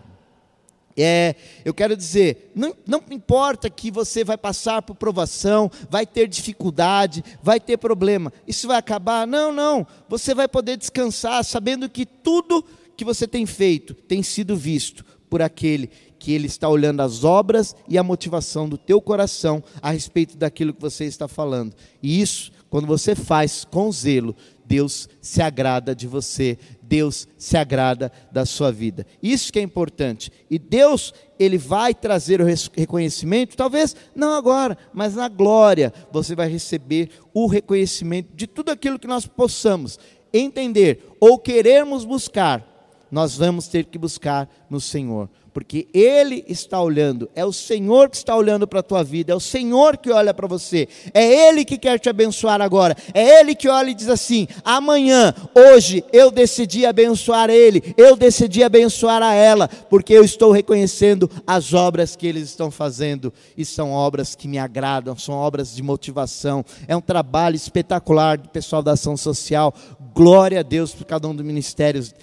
é, 0.96 1.34
eu 1.64 1.74
quero 1.74 1.96
dizer, 1.96 2.52
não, 2.54 2.72
não 2.86 3.02
importa 3.10 3.68
que 3.68 3.90
você 3.90 4.22
vai 4.22 4.38
passar 4.38 4.80
por 4.82 4.94
provação, 4.94 5.68
vai 5.90 6.06
ter 6.06 6.28
dificuldade, 6.28 7.24
vai 7.42 7.58
ter 7.58 7.78
problema, 7.78 8.32
isso 8.46 8.68
vai 8.68 8.76
acabar? 8.76 9.26
Não, 9.26 9.52
não. 9.52 9.84
Você 10.08 10.36
vai 10.36 10.46
poder 10.46 10.76
descansar 10.76 11.44
sabendo 11.44 11.88
que 11.88 12.06
tudo 12.06 12.64
que 12.96 13.04
você 13.04 13.26
tem 13.26 13.44
feito 13.44 13.94
tem 13.94 14.22
sido 14.22 14.56
visto 14.56 15.17
por 15.28 15.42
aquele 15.42 15.90
que 16.18 16.32
ele 16.32 16.46
está 16.46 16.68
olhando 16.68 17.00
as 17.00 17.24
obras 17.24 17.76
e 17.88 17.96
a 17.96 18.02
motivação 18.02 18.68
do 18.68 18.76
teu 18.76 19.00
coração 19.00 19.62
a 19.80 19.90
respeito 19.90 20.36
daquilo 20.36 20.74
que 20.74 20.80
você 20.80 21.04
está 21.04 21.28
falando. 21.28 21.74
E 22.02 22.20
isso, 22.20 22.50
quando 22.68 22.86
você 22.86 23.14
faz 23.14 23.64
com 23.64 23.90
zelo, 23.92 24.34
Deus 24.68 25.08
se 25.20 25.40
agrada 25.40 25.94
de 25.94 26.06
você, 26.06 26.58
Deus 26.82 27.26
se 27.38 27.56
agrada 27.56 28.12
da 28.30 28.44
sua 28.44 28.70
vida. 28.70 29.06
Isso 29.22 29.50
que 29.50 29.58
é 29.58 29.62
importante. 29.62 30.30
E 30.50 30.58
Deus, 30.58 31.14
ele 31.38 31.56
vai 31.56 31.94
trazer 31.94 32.42
o 32.42 32.44
reconhecimento, 32.44 33.56
talvez 33.56 33.96
não 34.14 34.34
agora, 34.34 34.76
mas 34.92 35.14
na 35.14 35.28
glória, 35.28 35.92
você 36.12 36.34
vai 36.34 36.48
receber 36.48 37.08
o 37.32 37.46
reconhecimento 37.46 38.28
de 38.34 38.46
tudo 38.46 38.70
aquilo 38.70 38.98
que 38.98 39.06
nós 39.06 39.26
possamos 39.26 39.98
entender 40.32 41.14
ou 41.18 41.38
queremos 41.38 42.04
buscar. 42.04 42.67
Nós 43.10 43.36
vamos 43.36 43.68
ter 43.68 43.84
que 43.84 43.98
buscar 43.98 44.48
no 44.68 44.80
Senhor. 44.80 45.28
Porque 45.58 45.88
Ele 45.92 46.44
está 46.46 46.80
olhando, 46.80 47.28
é 47.34 47.44
o 47.44 47.52
Senhor 47.52 48.08
que 48.08 48.16
está 48.16 48.36
olhando 48.36 48.64
para 48.64 48.78
a 48.78 48.82
tua 48.82 49.02
vida, 49.02 49.32
é 49.32 49.34
o 49.34 49.40
Senhor 49.40 49.96
que 49.96 50.08
olha 50.08 50.32
para 50.32 50.46
você, 50.46 50.86
é 51.12 51.48
Ele 51.48 51.64
que 51.64 51.76
quer 51.76 51.98
te 51.98 52.08
abençoar 52.08 52.60
agora, 52.60 52.96
é 53.12 53.40
Ele 53.40 53.56
que 53.56 53.68
olha 53.68 53.90
e 53.90 53.94
diz 53.94 54.08
assim: 54.08 54.46
amanhã, 54.64 55.34
hoje, 55.52 56.04
eu 56.12 56.30
decidi 56.30 56.86
abençoar 56.86 57.50
Ele, 57.50 57.82
eu 57.96 58.14
decidi 58.14 58.62
abençoar 58.62 59.20
a 59.20 59.34
ela, 59.34 59.66
porque 59.66 60.12
eu 60.12 60.22
estou 60.22 60.52
reconhecendo 60.52 61.28
as 61.44 61.74
obras 61.74 62.14
que 62.14 62.28
eles 62.28 62.44
estão 62.44 62.70
fazendo, 62.70 63.32
e 63.56 63.64
são 63.64 63.90
obras 63.90 64.36
que 64.36 64.46
me 64.46 64.58
agradam, 64.58 65.16
são 65.16 65.34
obras 65.34 65.74
de 65.74 65.82
motivação, 65.82 66.64
é 66.86 66.96
um 66.96 67.00
trabalho 67.00 67.56
espetacular 67.56 68.38
do 68.38 68.48
pessoal 68.48 68.80
da 68.80 68.92
ação 68.92 69.16
social, 69.16 69.74
glória 70.14 70.60
a 70.60 70.62
Deus 70.62 70.94
por 70.94 71.04
cada 71.04 71.26
um 71.26 71.34
dos 71.34 71.44
ministérios 71.44 72.14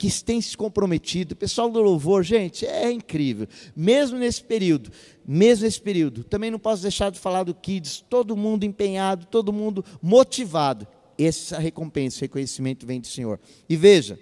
que 0.00 0.24
tem 0.24 0.40
se 0.40 0.56
comprometido. 0.56 1.34
O 1.34 1.36
pessoal 1.36 1.70
do 1.70 1.78
louvor, 1.78 2.24
gente, 2.24 2.64
é 2.64 2.90
incrível. 2.90 3.46
Mesmo 3.76 4.16
nesse 4.16 4.42
período, 4.42 4.90
mesmo 5.28 5.66
nesse 5.66 5.78
período, 5.78 6.24
também 6.24 6.50
não 6.50 6.58
posso 6.58 6.80
deixar 6.80 7.10
de 7.10 7.20
falar 7.20 7.42
do 7.42 7.54
Kids, 7.54 8.02
todo 8.08 8.34
mundo 8.34 8.64
empenhado, 8.64 9.26
todo 9.26 9.52
mundo 9.52 9.84
motivado. 10.00 10.88
Essa 11.18 11.58
recompensa, 11.58 12.22
reconhecimento 12.22 12.86
vem 12.86 12.98
do 12.98 13.08
Senhor. 13.08 13.38
E 13.68 13.76
veja, 13.76 14.18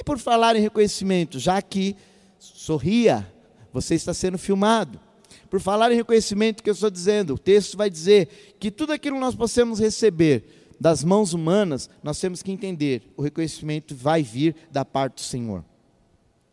E 0.00 0.02
por 0.02 0.18
falar 0.18 0.56
em 0.56 0.60
reconhecimento, 0.60 1.38
já 1.38 1.60
que 1.60 1.94
sorria, 2.38 3.30
você 3.70 3.94
está 3.94 4.14
sendo 4.14 4.38
filmado. 4.38 4.98
Por 5.50 5.60
falar 5.60 5.92
em 5.92 5.96
reconhecimento 5.96 6.62
que 6.62 6.70
eu 6.70 6.74
estou 6.74 6.88
dizendo, 6.88 7.34
o 7.34 7.38
texto 7.38 7.76
vai 7.76 7.90
dizer 7.90 8.56
que 8.58 8.70
tudo 8.70 8.94
aquilo 8.94 9.20
nós 9.20 9.34
possamos 9.34 9.78
receber 9.78 10.61
das 10.82 11.04
mãos 11.04 11.32
humanas, 11.32 11.88
nós 12.02 12.18
temos 12.18 12.42
que 12.42 12.50
entender, 12.50 13.02
o 13.16 13.22
reconhecimento 13.22 13.94
vai 13.94 14.20
vir 14.20 14.56
da 14.68 14.84
parte 14.84 15.14
do 15.14 15.20
Senhor. 15.20 15.64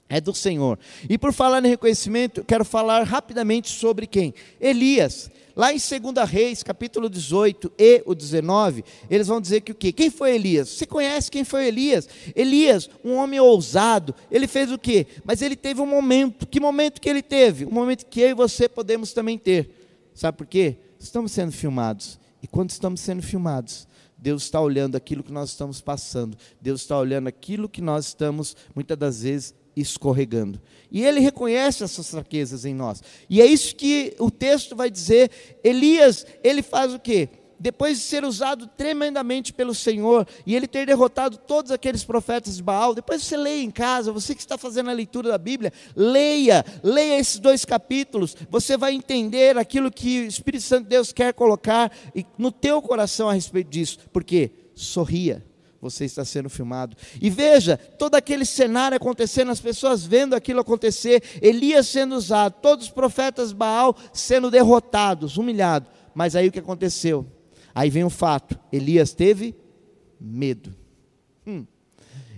É 0.08 0.22
do 0.22 0.36
Senhor. 0.36 0.78
E 1.10 1.18
por 1.18 1.34
falar 1.34 1.66
em 1.66 1.70
reconhecimento, 1.70 2.44
quero 2.44 2.64
falar 2.64 3.02
rapidamente 3.04 3.70
sobre 3.70 4.06
quem? 4.06 4.36
Elias. 4.62 5.32
Lá 5.56 5.74
em 5.74 5.78
2 5.78 6.30
Reis, 6.30 6.62
capítulo 6.62 7.10
18 7.10 7.72
e 7.76 8.04
o 8.06 8.14
19, 8.14 8.86
eles 9.10 9.26
vão 9.26 9.42
dizer 9.42 9.62
que 9.62 9.72
o 9.72 9.76
quê? 9.76 9.92
Quem 9.92 10.12
foi 10.12 10.36
Elias? 10.36 10.70
Você 10.70 10.86
conhece 10.86 11.32
quem 11.32 11.44
foi 11.44 11.66
Elias? 11.68 12.08
Elias, 12.36 12.88
um 13.04 13.16
homem 13.16 13.40
ousado, 13.40 14.14
ele 14.30 14.48
fez 14.48 14.72
o 14.72 14.78
quê? 14.78 15.08
Mas 15.24 15.42
ele 15.42 15.56
teve 15.56 15.82
um 15.82 15.88
momento. 15.88 16.46
Que 16.46 16.60
momento 16.60 17.02
que 17.02 17.10
ele 17.10 17.24
teve? 17.24 17.66
Um 17.66 17.72
momento 17.72 18.06
que 18.06 18.22
eu 18.22 18.30
e 18.30 18.34
você 18.36 18.70
podemos 18.70 19.12
também 19.12 19.40
ter. 19.40 19.72
Sabe 20.14 20.38
por 20.38 20.46
quê? 20.46 20.78
Estamos 21.00 21.32
sendo 21.32 21.52
filmados. 21.52 22.20
E 22.42 22.48
quando 22.48 22.70
estamos 22.70 23.02
sendo 23.02 23.22
filmados, 23.22 23.89
Deus 24.22 24.44
está 24.44 24.60
olhando 24.60 24.96
aquilo 24.96 25.24
que 25.24 25.32
nós 25.32 25.50
estamos 25.50 25.82
passando. 25.82 26.38
Deus 26.60 26.82
está 26.82 26.98
olhando 26.98 27.28
aquilo 27.28 27.70
que 27.70 27.82
nós 27.82 28.08
estamos, 28.08 28.56
muitas 28.76 28.98
das 28.98 29.24
vezes, 29.24 29.54
escorregando. 29.76 30.60
E 30.92 31.04
ele 31.04 31.20
reconhece 31.20 31.84
essas 31.84 32.10
fraquezas 32.10 32.66
em 32.66 32.74
nós. 32.74 33.02
E 33.30 33.42
é 33.42 33.46
isso 33.46 33.76
que 33.76 34.16
o 34.20 34.30
texto 34.30 34.76
vai 34.76 34.90
dizer. 34.90 35.32
Elias, 35.64 36.26
ele 36.44 36.62
faz 36.62 36.94
o 36.94 37.00
quê? 37.00 37.30
Depois 37.60 37.98
de 37.98 38.04
ser 38.04 38.24
usado 38.24 38.68
tremendamente 38.68 39.52
pelo 39.52 39.76
Senhor 39.76 40.28
e 40.46 40.56
ele 40.56 40.68
ter 40.68 40.86
derrotado 40.86 41.38
todos 41.38 41.72
aqueles 41.72 42.04
profetas 42.04 42.56
de 42.56 42.64
Baal, 42.64 42.96
depois 42.96 43.24
você 43.24 43.36
leia 43.36 43.64
em 43.64 43.72
casa, 43.72 44.12
você 44.12 44.34
que 44.34 44.42
está 44.42 44.58
fazendo 44.58 44.90
a 44.90 44.94
leitura 44.94 45.30
da 45.30 45.38
Bíblia, 45.38 45.74
leia, 45.96 46.64
leia 46.82 47.20
esses 47.20 47.40
dois 47.40 47.66
capítulos, 47.66 48.36
você 48.50 48.78
vai 48.78 48.94
entender 48.94 49.58
aquilo 49.58 49.92
que 49.92 50.22
o 50.22 50.28
Espírito 50.28 50.64
Santo 50.64 50.84
de 50.84 50.90
Deus 50.90 51.12
quer 51.12 51.34
colocar 51.34 51.92
no 52.38 52.52
teu 52.52 52.82
coração 52.82 53.28
a 53.28 53.34
respeito 53.34 53.70
disso. 53.70 54.00
Porque 54.14 54.52
sorria, 54.74 55.46
você 55.82 56.06
está 56.06 56.24
sendo 56.24 56.50
filmado. 56.50 56.96
E 57.22 57.30
veja, 57.30 57.78
todo 57.78 58.16
aquele 58.16 58.46
cenário 58.46 58.96
acontecendo, 58.96 59.52
as 59.52 59.60
pessoas 59.60 60.06
vendo 60.06 60.34
aquilo 60.34 60.62
acontecer, 60.62 61.22
Elias 61.42 61.88
sendo 61.88 62.16
usado, 62.16 62.56
todos 62.62 62.86
os 62.86 62.92
profetas 62.92 63.52
Baal 63.52 63.96
sendo 64.14 64.50
derrotados, 64.50 65.38
humilhados. 65.38 65.90
Mas 66.14 66.36
aí 66.36 66.48
o 66.48 66.52
que 66.52 66.60
aconteceu? 66.60 67.26
Aí 67.80 67.90
vem 67.90 68.04
o 68.04 68.10
fato: 68.10 68.60
Elias 68.74 69.14
teve 69.14 69.56
medo. 70.20 70.76
Hum. 71.48 71.66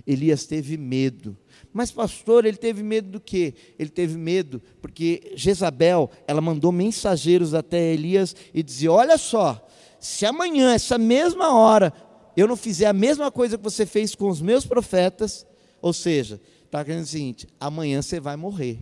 Elias 0.06 0.46
teve 0.46 0.78
medo. 0.78 1.36
Mas, 1.74 1.92
pastor, 1.92 2.46
ele 2.46 2.58
teve 2.58 2.84
medo 2.84 3.10
do 3.10 3.20
quê? 3.20 3.56
Ele 3.80 3.90
teve 3.90 4.20
medo 4.20 4.62
porque 4.80 5.34
Jezabel, 5.34 6.12
ela 6.28 6.42
mandou 6.42 6.72
mensageiros 6.72 7.56
até 7.56 7.92
Elias 7.92 8.36
e 8.54 8.62
dizia: 8.62 8.92
Olha 8.92 9.18
só, 9.18 9.68
se 10.00 10.28
amanhã, 10.28 10.76
essa 10.76 11.00
mesma 11.00 11.58
hora, 11.58 11.92
eu 12.38 12.48
não 12.48 12.56
fizer 12.56 12.86
a 12.86 12.94
mesma 12.94 13.32
coisa 13.32 13.58
que 13.58 13.64
você 13.64 13.84
fez 13.84 14.14
com 14.14 14.30
os 14.30 14.42
meus 14.42 14.64
profetas, 14.64 15.44
ou 15.82 15.92
seja, 15.92 16.40
está 16.64 16.86
querendo 16.86 17.06
o 17.06 17.08
seguinte: 17.08 17.48
amanhã 17.60 18.00
você 18.04 18.20
vai 18.20 18.36
morrer. 18.36 18.78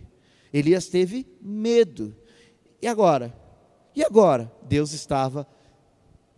Elias 0.52 0.88
teve 0.88 1.26
medo. 1.40 2.14
E 2.82 2.86
agora? 2.86 3.34
E 3.96 4.04
agora? 4.04 4.52
Deus 4.68 4.92
estava 4.92 5.46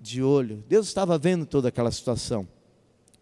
de 0.02 0.22
olho, 0.22 0.64
Deus 0.68 0.88
estava 0.88 1.16
vendo 1.16 1.46
toda 1.46 1.68
aquela 1.68 1.90
situação. 1.90 2.46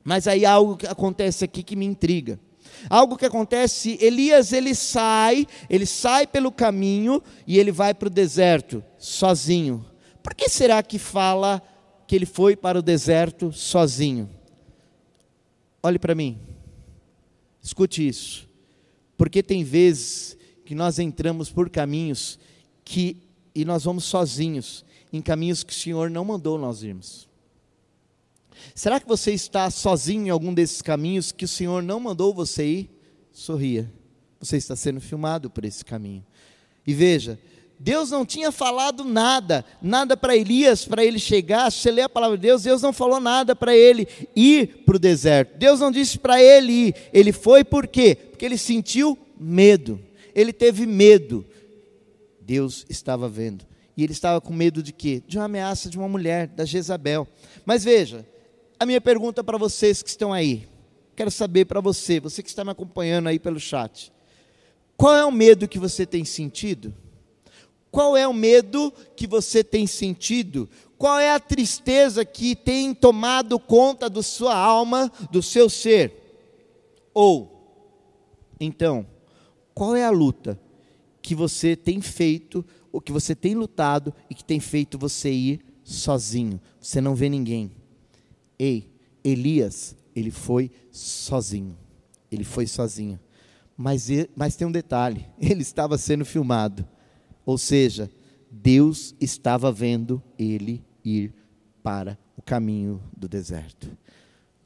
Mas 0.02 0.26
aí 0.26 0.46
algo 0.46 0.76
que 0.76 0.86
acontece 0.86 1.44
aqui 1.44 1.62
que 1.62 1.76
me 1.76 1.84
intriga. 1.84 2.40
Algo 2.88 3.16
que 3.16 3.26
acontece, 3.26 3.98
Elias 4.00 4.52
ele 4.52 4.74
sai, 4.74 5.46
ele 5.68 5.84
sai 5.84 6.26
pelo 6.26 6.50
caminho 6.50 7.22
e 7.46 7.58
ele 7.58 7.70
vai 7.70 7.92
para 7.92 8.06
o 8.06 8.10
deserto 8.10 8.82
sozinho. 8.96 9.84
Por 10.22 10.34
que 10.34 10.48
será 10.48 10.82
que 10.82 10.98
fala 10.98 11.62
que 12.10 12.16
ele 12.16 12.26
foi 12.26 12.56
para 12.56 12.76
o 12.76 12.82
deserto 12.82 13.52
sozinho. 13.52 14.28
Olhe 15.80 15.96
para 15.96 16.12
mim, 16.12 16.40
escute 17.62 18.04
isso, 18.04 18.48
porque 19.16 19.44
tem 19.44 19.62
vezes 19.62 20.36
que 20.64 20.74
nós 20.74 20.98
entramos 20.98 21.52
por 21.52 21.70
caminhos 21.70 22.36
que 22.84 23.16
e 23.54 23.64
nós 23.64 23.84
vamos 23.84 24.02
sozinhos 24.02 24.84
em 25.12 25.20
caminhos 25.20 25.62
que 25.62 25.72
o 25.72 25.76
Senhor 25.76 26.10
não 26.10 26.24
mandou 26.24 26.58
nós 26.58 26.82
irmos. 26.82 27.28
Será 28.74 29.00
que 29.00 29.08
você 29.08 29.32
está 29.32 29.70
sozinho 29.70 30.26
em 30.26 30.30
algum 30.30 30.52
desses 30.52 30.82
caminhos 30.82 31.32
que 31.32 31.44
o 31.44 31.48
Senhor 31.48 31.82
não 31.82 31.98
mandou 31.98 32.34
você 32.34 32.64
ir? 32.64 32.90
Sorria. 33.32 33.90
Você 34.38 34.56
está 34.56 34.76
sendo 34.76 35.00
filmado 35.00 35.50
por 35.50 35.64
esse 35.64 35.84
caminho. 35.84 36.24
E 36.86 36.94
veja, 36.94 37.38
Deus 37.78 38.10
não 38.10 38.26
tinha 38.26 38.52
falado 38.52 39.04
nada, 39.04 39.64
nada 39.80 40.14
para 40.16 40.36
Elias, 40.36 40.84
para 40.84 41.04
ele 41.04 41.18
chegar. 41.18 41.70
Se 41.72 41.78
você 41.78 41.90
ler 41.90 42.02
a 42.02 42.08
palavra 42.08 42.36
de 42.36 42.42
Deus, 42.42 42.62
Deus 42.62 42.82
não 42.82 42.92
falou 42.92 43.20
nada 43.20 43.56
para 43.56 43.74
ele 43.74 44.06
ir 44.36 44.82
para 44.84 44.96
o 44.96 44.98
deserto. 44.98 45.56
Deus 45.56 45.80
não 45.80 45.90
disse 45.90 46.18
para 46.18 46.42
ele 46.42 46.72
ir. 46.72 46.94
Ele 47.12 47.32
foi 47.32 47.64
por 47.64 47.86
quê? 47.86 48.14
Porque 48.14 48.44
ele 48.44 48.58
sentiu 48.58 49.18
medo. 49.38 49.98
Ele 50.34 50.52
teve 50.52 50.86
medo. 50.86 51.44
Deus 52.40 52.84
estava 52.88 53.28
vendo. 53.28 53.69
E 54.00 54.02
ele 54.02 54.14
estava 54.14 54.40
com 54.40 54.50
medo 54.50 54.82
de 54.82 54.94
quê? 54.94 55.22
De 55.26 55.36
uma 55.36 55.44
ameaça 55.44 55.90
de 55.90 55.98
uma 55.98 56.08
mulher, 56.08 56.46
da 56.46 56.64
Jezabel. 56.64 57.28
Mas 57.66 57.84
veja, 57.84 58.26
a 58.78 58.86
minha 58.86 58.98
pergunta 58.98 59.44
para 59.44 59.58
vocês 59.58 60.02
que 60.02 60.08
estão 60.08 60.32
aí. 60.32 60.66
Quero 61.14 61.30
saber 61.30 61.66
para 61.66 61.82
você, 61.82 62.18
você 62.18 62.42
que 62.42 62.48
está 62.48 62.64
me 62.64 62.70
acompanhando 62.70 63.26
aí 63.26 63.38
pelo 63.38 63.60
chat. 63.60 64.10
Qual 64.96 65.14
é 65.14 65.22
o 65.22 65.30
medo 65.30 65.68
que 65.68 65.78
você 65.78 66.06
tem 66.06 66.24
sentido? 66.24 66.94
Qual 67.90 68.16
é 68.16 68.26
o 68.26 68.32
medo 68.32 68.90
que 69.14 69.26
você 69.26 69.62
tem 69.62 69.86
sentido? 69.86 70.66
Qual 70.96 71.18
é 71.18 71.32
a 71.34 71.38
tristeza 71.38 72.24
que 72.24 72.56
tem 72.56 72.94
tomado 72.94 73.58
conta 73.58 74.08
da 74.08 74.22
sua 74.22 74.56
alma, 74.56 75.12
do 75.30 75.42
seu 75.42 75.68
ser? 75.68 76.40
Ou, 77.12 77.84
então, 78.58 79.06
qual 79.74 79.94
é 79.94 80.06
a 80.06 80.10
luta 80.10 80.58
que 81.20 81.34
você 81.34 81.76
tem 81.76 82.00
feito, 82.00 82.64
o 82.92 83.00
que 83.00 83.12
você 83.12 83.34
tem 83.34 83.54
lutado 83.54 84.12
e 84.28 84.34
que 84.34 84.44
tem 84.44 84.60
feito 84.60 84.98
você 84.98 85.30
ir 85.30 85.60
sozinho? 85.84 86.60
Você 86.80 87.00
não 87.00 87.14
vê 87.14 87.28
ninguém. 87.28 87.70
Ei, 88.58 88.92
Elias, 89.22 89.96
ele 90.14 90.30
foi 90.30 90.70
sozinho. 90.90 91.76
Ele 92.30 92.44
foi 92.44 92.66
sozinho. 92.66 93.18
Mas, 93.76 94.08
mas 94.34 94.56
tem 94.56 94.66
um 94.66 94.72
detalhe: 94.72 95.26
ele 95.40 95.62
estava 95.62 95.96
sendo 95.96 96.24
filmado. 96.24 96.86
Ou 97.44 97.56
seja, 97.56 98.10
Deus 98.50 99.14
estava 99.20 99.72
vendo 99.72 100.22
ele 100.38 100.84
ir 101.04 101.32
para 101.82 102.18
o 102.36 102.42
caminho 102.42 103.02
do 103.16 103.28
deserto. 103.28 103.96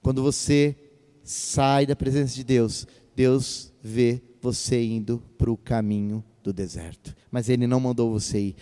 Quando 0.02 0.22
você 0.22 0.76
sai 1.22 1.86
da 1.86 1.96
presença 1.96 2.34
de 2.34 2.44
Deus, 2.44 2.86
Deus 3.14 3.72
vê 3.82 4.22
você 4.40 4.82
indo 4.82 5.22
para 5.38 5.50
o 5.50 5.56
caminho 5.56 6.22
do 6.44 6.52
deserto. 6.52 7.16
Mas 7.30 7.48
Ele 7.48 7.66
não 7.66 7.80
mandou 7.80 8.12
você 8.12 8.38
ir. 8.38 8.56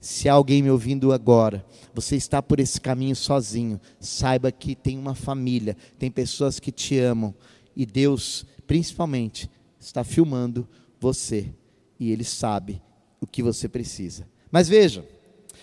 Se 0.00 0.28
alguém 0.28 0.62
me 0.62 0.70
ouvindo 0.70 1.12
agora, 1.12 1.64
você 1.94 2.14
está 2.16 2.42
por 2.42 2.60
esse 2.60 2.80
caminho 2.80 3.16
sozinho, 3.16 3.80
saiba 3.98 4.52
que 4.52 4.76
tem 4.76 4.98
uma 4.98 5.14
família, 5.14 5.76
tem 5.98 6.10
pessoas 6.10 6.60
que 6.60 6.70
te 6.70 6.98
amam 6.98 7.34
e 7.74 7.84
Deus, 7.86 8.44
principalmente, 8.66 9.50
está 9.80 10.04
filmando 10.04 10.68
você 11.00 11.52
e 11.98 12.12
Ele 12.12 12.24
sabe 12.24 12.82
o 13.20 13.26
que 13.26 13.42
você 13.42 13.68
precisa. 13.68 14.28
Mas 14.50 14.68
veja, 14.68 15.04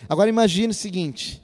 agora 0.09 0.29
imagine 0.29 0.71
o 0.71 0.73
seguinte: 0.73 1.41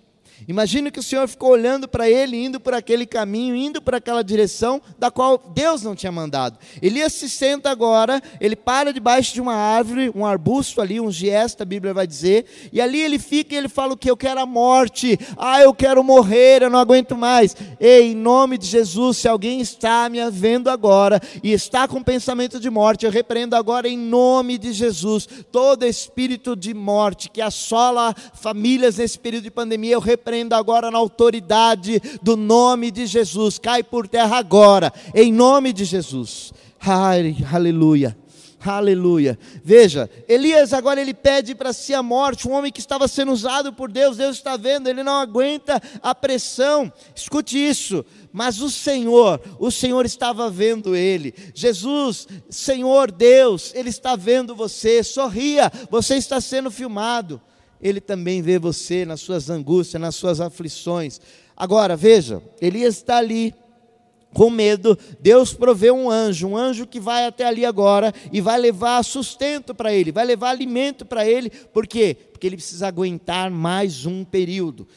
Imagina 0.47 0.89
que 0.89 0.99
o 0.99 1.03
Senhor 1.03 1.27
ficou 1.27 1.51
olhando 1.51 1.87
para 1.87 2.09
ele, 2.09 2.37
indo 2.37 2.59
por 2.59 2.73
aquele 2.73 3.05
caminho, 3.05 3.55
indo 3.55 3.81
para 3.81 3.97
aquela 3.97 4.23
direção 4.23 4.81
da 4.97 5.11
qual 5.11 5.37
Deus 5.53 5.83
não 5.83 5.95
tinha 5.95 6.11
mandado. 6.11 6.57
Elias 6.81 7.13
se 7.13 7.29
senta 7.29 7.69
agora, 7.69 8.21
ele 8.39 8.55
para 8.55 8.91
debaixo 8.91 9.33
de 9.33 9.41
uma 9.41 9.53
árvore, 9.53 10.11
um 10.15 10.25
arbusto 10.25 10.81
ali, 10.81 10.99
um 10.99 11.11
gesto, 11.11 11.61
a 11.61 11.65
Bíblia 11.65 11.93
vai 11.93 12.07
dizer, 12.07 12.45
e 12.73 12.81
ali 12.81 12.99
ele 12.99 13.19
fica 13.19 13.53
e 13.53 13.57
ele 13.57 13.69
fala 13.69 13.93
o 13.93 13.97
que? 13.97 14.09
Eu 14.09 14.17
quero 14.17 14.39
a 14.39 14.45
morte, 14.45 15.17
ah, 15.37 15.61
eu 15.61 15.73
quero 15.73 16.03
morrer, 16.03 16.63
eu 16.63 16.69
não 16.69 16.79
aguento 16.79 17.15
mais. 17.15 17.55
Ei, 17.79 18.11
em 18.11 18.15
nome 18.15 18.57
de 18.57 18.65
Jesus, 18.65 19.17
se 19.17 19.27
alguém 19.27 19.61
está 19.61 20.09
me 20.09 20.19
vendo 20.31 20.69
agora 20.69 21.21
e 21.43 21.51
está 21.51 21.87
com 21.87 22.01
pensamento 22.01 22.59
de 22.59 22.69
morte, 22.69 23.05
eu 23.05 23.11
repreendo 23.11 23.55
agora 23.55 23.87
em 23.87 23.97
nome 23.97 24.57
de 24.57 24.73
Jesus 24.73 25.27
todo 25.51 25.85
espírito 25.85 26.55
de 26.55 26.73
morte 26.73 27.29
que 27.29 27.41
assola 27.41 28.15
famílias 28.33 28.97
nesse 28.97 29.19
período 29.19 29.43
de 29.43 29.51
pandemia, 29.51 29.93
eu 29.93 29.99
repreendo 29.99 30.30
repreendo 30.31 30.55
agora 30.55 30.89
na 30.89 30.97
autoridade 30.97 32.01
do 32.21 32.37
nome 32.37 32.89
de 32.89 33.05
Jesus. 33.05 33.59
Cai 33.59 33.83
por 33.83 34.07
terra 34.07 34.37
agora, 34.37 34.93
em 35.13 35.31
nome 35.31 35.73
de 35.73 35.83
Jesus. 35.83 36.53
Ai, 36.79 37.35
aleluia. 37.51 38.17
Aleluia. 38.63 39.37
Veja, 39.63 40.07
Elias 40.27 40.71
agora 40.71 41.01
ele 41.01 41.15
pede 41.15 41.55
para 41.55 41.73
si 41.73 41.95
a 41.95 42.03
morte, 42.03 42.47
um 42.47 42.51
homem 42.51 42.71
que 42.71 42.79
estava 42.79 43.07
sendo 43.07 43.31
usado 43.31 43.73
por 43.73 43.91
Deus, 43.91 44.17
Deus 44.17 44.37
está 44.37 44.55
vendo, 44.55 44.87
ele 44.87 45.01
não 45.01 45.15
aguenta 45.15 45.81
a 46.01 46.13
pressão. 46.13 46.93
Escute 47.15 47.57
isso. 47.57 48.05
Mas 48.31 48.61
o 48.61 48.69
Senhor, 48.69 49.41
o 49.59 49.71
Senhor 49.71 50.05
estava 50.05 50.47
vendo 50.49 50.95
ele. 50.95 51.33
Jesus, 51.55 52.27
Senhor 52.49 53.11
Deus, 53.11 53.73
ele 53.73 53.89
está 53.89 54.15
vendo 54.15 54.55
você. 54.55 55.03
Sorria, 55.03 55.71
você 55.89 56.15
está 56.15 56.39
sendo 56.39 56.69
filmado. 56.69 57.41
Ele 57.81 57.99
também 57.99 58.41
vê 58.41 58.59
você 58.59 59.05
nas 59.05 59.21
suas 59.21 59.49
angústias, 59.49 60.01
nas 60.01 60.15
suas 60.15 60.39
aflições. 60.39 61.19
Agora, 61.55 61.95
veja, 61.95 62.41
Elias 62.61 62.97
está 62.97 63.17
ali 63.17 63.53
com 64.33 64.49
medo, 64.49 64.97
Deus 65.19 65.53
provê 65.53 65.91
um 65.91 66.09
anjo, 66.09 66.47
um 66.47 66.57
anjo 66.57 66.87
que 66.87 66.99
vai 66.99 67.25
até 67.25 67.45
ali 67.45 67.65
agora 67.65 68.13
e 68.31 68.39
vai 68.39 68.57
levar 68.59 69.03
sustento 69.03 69.75
para 69.75 69.93
ele, 69.93 70.11
vai 70.11 70.25
levar 70.25 70.49
alimento 70.49 71.05
para 71.05 71.27
ele, 71.27 71.49
por 71.49 71.85
quê? 71.85 72.15
Porque 72.31 72.47
ele 72.47 72.55
precisa 72.55 72.87
aguentar 72.87 73.51
mais 73.51 74.05
um 74.05 74.23
período. 74.23 74.87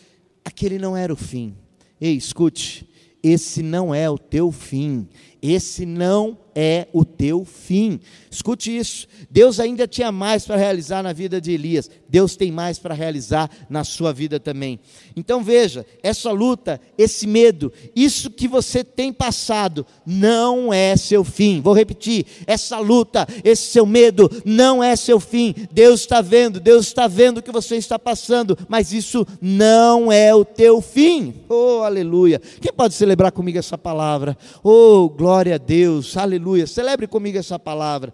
Aquele 0.45 0.79
não 0.79 0.97
era 0.97 1.13
o 1.13 1.17
fim. 1.17 1.57
Ei, 2.01 2.15
escute, 2.15 2.89
esse 3.23 3.63
não 3.63 3.95
é 3.95 4.09
o 4.09 4.19
teu 4.19 4.53
fim, 4.53 5.09
esse 5.47 5.85
não 5.85 6.39
é 6.55 6.87
o 6.93 7.05
teu 7.05 7.45
fim. 7.45 8.01
Escute 8.31 8.75
isso. 8.75 9.07
Deus 9.31 9.61
ainda 9.61 9.87
tinha 9.87 10.11
mais 10.11 10.47
para 10.47 10.57
realizar 10.57 11.03
na 11.03 11.13
vida 11.13 11.41
de 11.41 11.53
Elias. 11.53 11.91
Deus 12.09 12.37
tem 12.37 12.51
mais 12.51 12.79
para 12.79 12.95
realizar 12.95 13.51
na 13.69 13.85
sua 13.85 14.13
vida 14.13 14.41
também. 14.41 14.79
Então 15.15 15.43
veja, 15.43 15.85
essa 16.03 16.31
luta, 16.31 16.81
esse 16.97 17.27
medo, 17.27 17.73
isso 17.95 18.31
que 18.31 18.49
você 18.49 18.83
tem 18.83 19.13
passado 19.13 19.85
não 20.07 20.73
é 20.73 20.97
seu 20.97 21.25
fim. 21.25 21.61
Vou 21.61 21.75
repetir, 21.75 22.25
essa 22.47 22.79
luta, 22.79 23.27
esse 23.43 23.67
seu 23.67 23.85
medo 23.85 24.31
não 24.45 24.83
é 24.83 24.97
seu 24.97 25.19
fim. 25.21 25.55
Deus 25.73 26.01
está 26.01 26.21
vendo, 26.21 26.59
Deus 26.59 26.87
está 26.87 27.07
vendo 27.07 27.39
o 27.39 27.43
que 27.43 27.53
você 27.53 27.77
está 27.77 27.99
passando, 27.99 28.57
mas 28.69 28.93
isso 28.93 29.27
não 29.43 30.11
é 30.11 30.35
o 30.35 30.45
teu 30.45 30.81
fim. 30.81 31.35
Oh, 31.49 31.83
aleluia. 31.83 32.41
Quem 32.61 32.73
pode 32.73 32.95
celebrar 32.95 33.33
comigo 33.33 33.59
essa 33.59 33.77
palavra? 33.77 34.39
Oh, 34.63 35.09
glória 35.09 35.34
a 35.35 35.59
Deus. 35.59 36.17
Aleluia 36.17 36.45
aleluia. 36.45 36.67
Celebre 36.67 37.07
comigo 37.07 37.39
essa 37.39 37.59
palavra. 37.59 38.13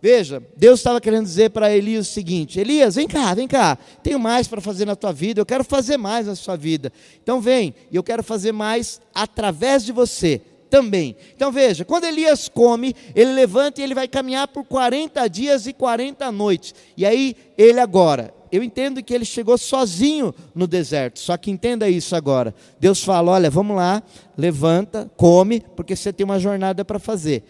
Veja, 0.00 0.42
Deus 0.56 0.80
estava 0.80 1.00
querendo 1.00 1.24
dizer 1.24 1.50
para 1.50 1.74
Elias 1.74 2.08
o 2.08 2.12
seguinte: 2.12 2.58
Elias, 2.58 2.96
vem 2.96 3.06
cá, 3.06 3.32
vem 3.34 3.46
cá, 3.46 3.78
tenho 4.02 4.18
mais 4.18 4.48
para 4.48 4.60
fazer 4.60 4.84
na 4.84 4.96
tua 4.96 5.12
vida, 5.12 5.40
eu 5.40 5.46
quero 5.46 5.62
fazer 5.64 5.96
mais 5.96 6.26
na 6.26 6.34
sua 6.34 6.56
vida. 6.56 6.92
Então 7.22 7.40
vem, 7.40 7.74
e 7.90 7.96
eu 7.96 8.02
quero 8.02 8.22
fazer 8.22 8.52
mais 8.52 9.00
através 9.14 9.84
de 9.84 9.92
você 9.92 10.40
também. 10.68 11.16
Então 11.36 11.52
veja, 11.52 11.84
quando 11.84 12.04
Elias 12.04 12.48
come, 12.48 12.96
ele 13.14 13.32
levanta 13.32 13.80
e 13.80 13.84
ele 13.84 13.94
vai 13.94 14.08
caminhar 14.08 14.48
por 14.48 14.64
40 14.64 15.28
dias 15.28 15.66
e 15.66 15.72
40 15.72 16.32
noites. 16.32 16.74
E 16.96 17.06
aí, 17.06 17.36
ele 17.56 17.78
agora, 17.78 18.34
eu 18.52 18.62
entendo 18.62 19.02
que 19.02 19.14
ele 19.14 19.24
chegou 19.24 19.56
sozinho 19.56 20.34
no 20.54 20.66
deserto, 20.66 21.18
só 21.18 21.38
que 21.38 21.50
entenda 21.50 21.88
isso 21.88 22.14
agora. 22.14 22.54
Deus 22.78 23.02
fala: 23.02 23.32
olha, 23.32 23.50
vamos 23.50 23.74
lá, 23.74 24.02
levanta, 24.36 25.10
come, 25.16 25.64
porque 25.74 25.96
você 25.96 26.12
tem 26.12 26.22
uma 26.22 26.38
jornada 26.38 26.84
para 26.84 26.98
fazer. 26.98 27.44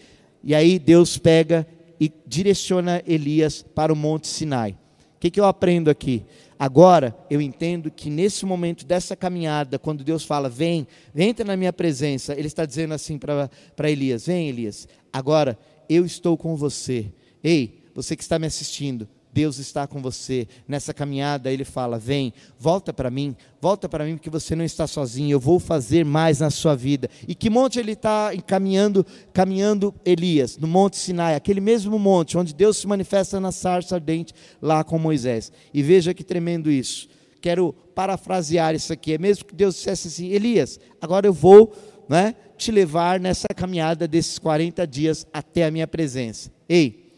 E 0.44 0.54
aí 0.54 0.78
Deus 0.78 1.18
pega 1.18 1.66
e 2.00 2.10
direciona 2.24 3.02
Elias 3.04 3.64
para 3.74 3.92
o 3.92 3.96
Monte 3.96 4.28
Sinai. 4.28 4.78
O 5.16 5.20
que, 5.20 5.30
que 5.30 5.40
eu 5.40 5.44
aprendo 5.44 5.90
aqui? 5.90 6.24
Agora 6.56 7.16
eu 7.28 7.40
entendo 7.40 7.90
que 7.90 8.08
nesse 8.08 8.46
momento 8.46 8.86
dessa 8.86 9.16
caminhada, 9.16 9.80
quando 9.80 10.04
Deus 10.04 10.24
fala, 10.24 10.48
vem, 10.48 10.86
entra 11.16 11.44
na 11.44 11.56
minha 11.56 11.72
presença, 11.72 12.32
Ele 12.32 12.46
está 12.46 12.64
dizendo 12.64 12.94
assim 12.94 13.18
para 13.18 13.90
Elias: 13.90 14.26
vem, 14.26 14.48
Elias, 14.48 14.86
agora 15.12 15.58
eu 15.88 16.06
estou 16.06 16.36
com 16.36 16.54
você. 16.54 17.12
Ei, 17.42 17.82
você 17.92 18.14
que 18.14 18.22
está 18.22 18.38
me 18.38 18.46
assistindo, 18.46 19.08
Deus 19.32 19.58
está 19.58 19.86
com 19.86 20.02
você. 20.02 20.46
Nessa 20.68 20.92
caminhada, 20.92 21.50
Ele 21.50 21.64
fala: 21.64 21.98
Vem, 21.98 22.34
volta 22.58 22.92
para 22.92 23.10
mim, 23.10 23.34
volta 23.60 23.88
para 23.88 24.04
mim, 24.04 24.16
porque 24.16 24.28
você 24.28 24.54
não 24.54 24.64
está 24.64 24.86
sozinho. 24.86 25.32
Eu 25.32 25.40
vou 25.40 25.58
fazer 25.58 26.04
mais 26.04 26.40
na 26.40 26.50
sua 26.50 26.76
vida. 26.76 27.08
E 27.26 27.34
que 27.34 27.48
monte 27.48 27.78
ele 27.78 27.92
está 27.92 28.30
caminhando, 28.46 29.06
caminhando 29.32 29.94
Elias? 30.04 30.58
No 30.58 30.68
Monte 30.68 30.98
Sinai, 30.98 31.34
aquele 31.34 31.60
mesmo 31.60 31.98
monte 31.98 32.36
onde 32.36 32.54
Deus 32.54 32.76
se 32.76 32.86
manifesta 32.86 33.40
na 33.40 33.50
sarça 33.50 33.94
ardente 33.94 34.34
lá 34.60 34.84
com 34.84 34.98
Moisés. 34.98 35.50
E 35.72 35.82
veja 35.82 36.12
que 36.12 36.22
tremendo 36.22 36.70
isso. 36.70 37.08
Quero 37.40 37.72
parafrasear 37.94 38.74
isso 38.74 38.92
aqui. 38.92 39.14
É 39.14 39.18
mesmo 39.18 39.46
que 39.46 39.54
Deus 39.54 39.76
dissesse 39.76 40.08
assim: 40.08 40.28
Elias, 40.28 40.78
agora 41.00 41.26
eu 41.26 41.32
vou 41.32 41.74
né, 42.06 42.34
te 42.58 42.70
levar 42.70 43.18
nessa 43.18 43.48
caminhada 43.56 44.06
desses 44.06 44.38
40 44.38 44.86
dias 44.86 45.26
até 45.32 45.64
a 45.64 45.70
minha 45.70 45.86
presença. 45.86 46.52
Ei, 46.68 47.10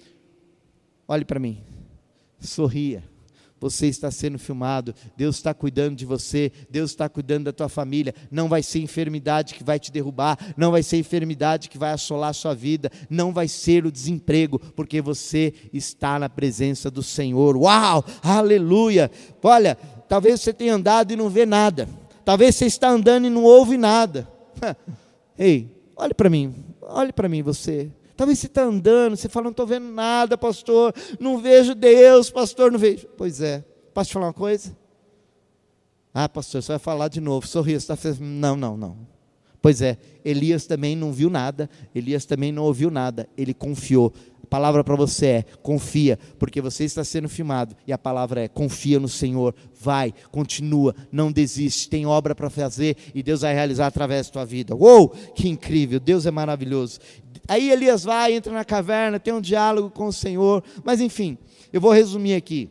olhe 1.08 1.24
para 1.24 1.40
mim 1.40 1.73
sorria. 2.46 3.02
Você 3.64 3.86
está 3.86 4.10
sendo 4.10 4.38
filmado, 4.38 4.94
Deus 5.16 5.36
está 5.36 5.54
cuidando 5.54 5.96
de 5.96 6.04
você, 6.04 6.52
Deus 6.68 6.90
está 6.90 7.08
cuidando 7.08 7.44
da 7.44 7.52
tua 7.52 7.68
família. 7.68 8.14
Não 8.30 8.46
vai 8.46 8.62
ser 8.62 8.80
enfermidade 8.80 9.54
que 9.54 9.64
vai 9.64 9.78
te 9.78 9.90
derrubar, 9.90 10.38
não 10.54 10.70
vai 10.70 10.82
ser 10.82 10.98
enfermidade 10.98 11.70
que 11.70 11.78
vai 11.78 11.92
assolar 11.92 12.28
a 12.28 12.34
sua 12.34 12.54
vida, 12.54 12.90
não 13.08 13.32
vai 13.32 13.48
ser 13.48 13.86
o 13.86 13.90
desemprego, 13.90 14.58
porque 14.58 15.00
você 15.00 15.54
está 15.72 16.18
na 16.18 16.28
presença 16.28 16.90
do 16.90 17.02
Senhor. 17.02 17.56
Uau! 17.56 18.04
Aleluia! 18.22 19.10
Olha, 19.42 19.76
talvez 20.08 20.42
você 20.42 20.52
tenha 20.52 20.74
andado 20.74 21.12
e 21.12 21.16
não 21.16 21.30
vê 21.30 21.46
nada, 21.46 21.88
talvez 22.22 22.56
você 22.56 22.66
está 22.66 22.90
andando 22.90 23.26
e 23.26 23.30
não 23.30 23.44
ouve 23.44 23.78
nada. 23.78 24.28
Ei, 25.38 25.74
olhe 25.96 26.12
para 26.12 26.28
mim, 26.28 26.54
olhe 26.82 27.14
para 27.14 27.30
mim, 27.30 27.42
você. 27.42 27.90
Talvez 28.16 28.38
você 28.38 28.46
está 28.46 28.62
andando, 28.62 29.16
você 29.16 29.28
fala, 29.28 29.44
não 29.44 29.50
estou 29.50 29.66
vendo 29.66 29.86
nada, 29.86 30.38
pastor, 30.38 30.94
não 31.18 31.38
vejo 31.38 31.74
Deus, 31.74 32.30
pastor, 32.30 32.70
não 32.70 32.78
vejo. 32.78 33.08
Pois 33.16 33.40
é, 33.40 33.64
posso 33.92 34.10
te 34.10 34.14
falar 34.14 34.26
uma 34.26 34.32
coisa? 34.32 34.76
Ah, 36.12 36.28
pastor, 36.28 36.62
você 36.62 36.72
vai 36.72 36.78
falar 36.78 37.08
de 37.08 37.20
novo, 37.20 37.46
sorriso, 37.46 37.92
está. 37.92 37.96
Não, 38.20 38.54
não, 38.54 38.76
não. 38.76 38.96
Pois 39.60 39.80
é, 39.82 39.98
Elias 40.24 40.66
também 40.66 40.94
não 40.94 41.12
viu 41.12 41.28
nada, 41.28 41.68
Elias 41.94 42.24
também 42.24 42.52
não 42.52 42.64
ouviu 42.64 42.90
nada, 42.90 43.28
ele 43.36 43.52
confiou. 43.52 44.12
Palavra 44.54 44.84
para 44.84 44.94
você 44.94 45.26
é: 45.26 45.44
confia, 45.64 46.16
porque 46.38 46.60
você 46.60 46.84
está 46.84 47.02
sendo 47.02 47.28
filmado. 47.28 47.74
E 47.88 47.92
a 47.92 47.98
palavra 47.98 48.42
é: 48.42 48.46
confia 48.46 49.00
no 49.00 49.08
Senhor, 49.08 49.52
vai, 49.80 50.14
continua, 50.30 50.94
não 51.10 51.32
desiste, 51.32 51.90
tem 51.90 52.06
obra 52.06 52.36
para 52.36 52.48
fazer 52.48 52.96
e 53.12 53.20
Deus 53.20 53.40
vai 53.40 53.52
realizar 53.52 53.88
através 53.88 54.28
da 54.28 54.34
tua 54.34 54.44
vida. 54.44 54.72
Uou, 54.76 55.08
que 55.08 55.48
incrível, 55.48 55.98
Deus 55.98 56.24
é 56.24 56.30
maravilhoso. 56.30 57.00
Aí 57.48 57.68
Elias 57.68 58.04
vai, 58.04 58.32
entra 58.32 58.52
na 58.52 58.64
caverna, 58.64 59.18
tem 59.18 59.34
um 59.34 59.40
diálogo 59.40 59.90
com 59.90 60.06
o 60.06 60.12
Senhor, 60.12 60.62
mas 60.84 61.00
enfim, 61.00 61.36
eu 61.72 61.80
vou 61.80 61.90
resumir 61.90 62.36
aqui. 62.36 62.70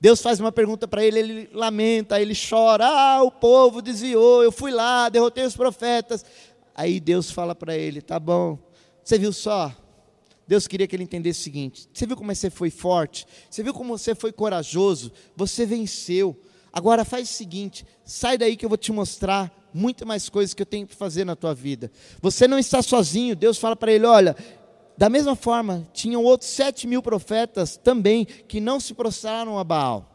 Deus 0.00 0.22
faz 0.22 0.40
uma 0.40 0.50
pergunta 0.50 0.88
para 0.88 1.04
ele, 1.04 1.18
ele 1.18 1.50
lamenta, 1.52 2.18
ele 2.18 2.32
chora: 2.34 2.86
Ah, 2.86 3.22
o 3.22 3.30
povo 3.30 3.82
desviou, 3.82 4.42
eu 4.42 4.50
fui 4.50 4.70
lá, 4.70 5.10
derrotei 5.10 5.44
os 5.44 5.54
profetas. 5.54 6.24
Aí 6.74 6.98
Deus 6.98 7.30
fala 7.30 7.54
para 7.54 7.76
ele: 7.76 8.00
Tá 8.00 8.18
bom, 8.18 8.58
você 9.04 9.18
viu 9.18 9.34
só? 9.34 9.70
Deus 10.46 10.66
queria 10.68 10.86
que 10.86 10.94
ele 10.94 11.02
entendesse 11.02 11.40
o 11.40 11.42
seguinte: 11.42 11.88
Você 11.92 12.06
viu 12.06 12.16
como 12.16 12.34
você 12.34 12.50
foi 12.50 12.70
forte? 12.70 13.26
Você 13.50 13.62
viu 13.62 13.74
como 13.74 13.96
você 13.98 14.14
foi 14.14 14.32
corajoso? 14.32 15.12
Você 15.36 15.66
venceu. 15.66 16.38
Agora 16.72 17.04
faz 17.04 17.30
o 17.30 17.32
seguinte: 17.32 17.84
sai 18.04 18.38
daí 18.38 18.56
que 18.56 18.64
eu 18.64 18.68
vou 18.68 18.78
te 18.78 18.92
mostrar 18.92 19.52
muito 19.72 20.06
mais 20.06 20.28
coisas 20.28 20.54
que 20.54 20.62
eu 20.62 20.66
tenho 20.66 20.86
que 20.86 20.94
fazer 20.94 21.24
na 21.24 21.34
tua 21.34 21.54
vida. 21.54 21.90
Você 22.20 22.46
não 22.46 22.58
está 22.58 22.82
sozinho. 22.82 23.34
Deus 23.34 23.58
fala 23.58 23.74
para 23.74 23.92
ele: 23.92 24.06
olha, 24.06 24.36
da 24.96 25.10
mesma 25.10 25.34
forma, 25.34 25.88
tinham 25.92 26.22
outros 26.22 26.50
sete 26.50 26.86
mil 26.86 27.02
profetas 27.02 27.76
também 27.76 28.24
que 28.24 28.60
não 28.60 28.78
se 28.78 28.94
prostraram 28.94 29.58
a 29.58 29.64
Baal. 29.64 30.12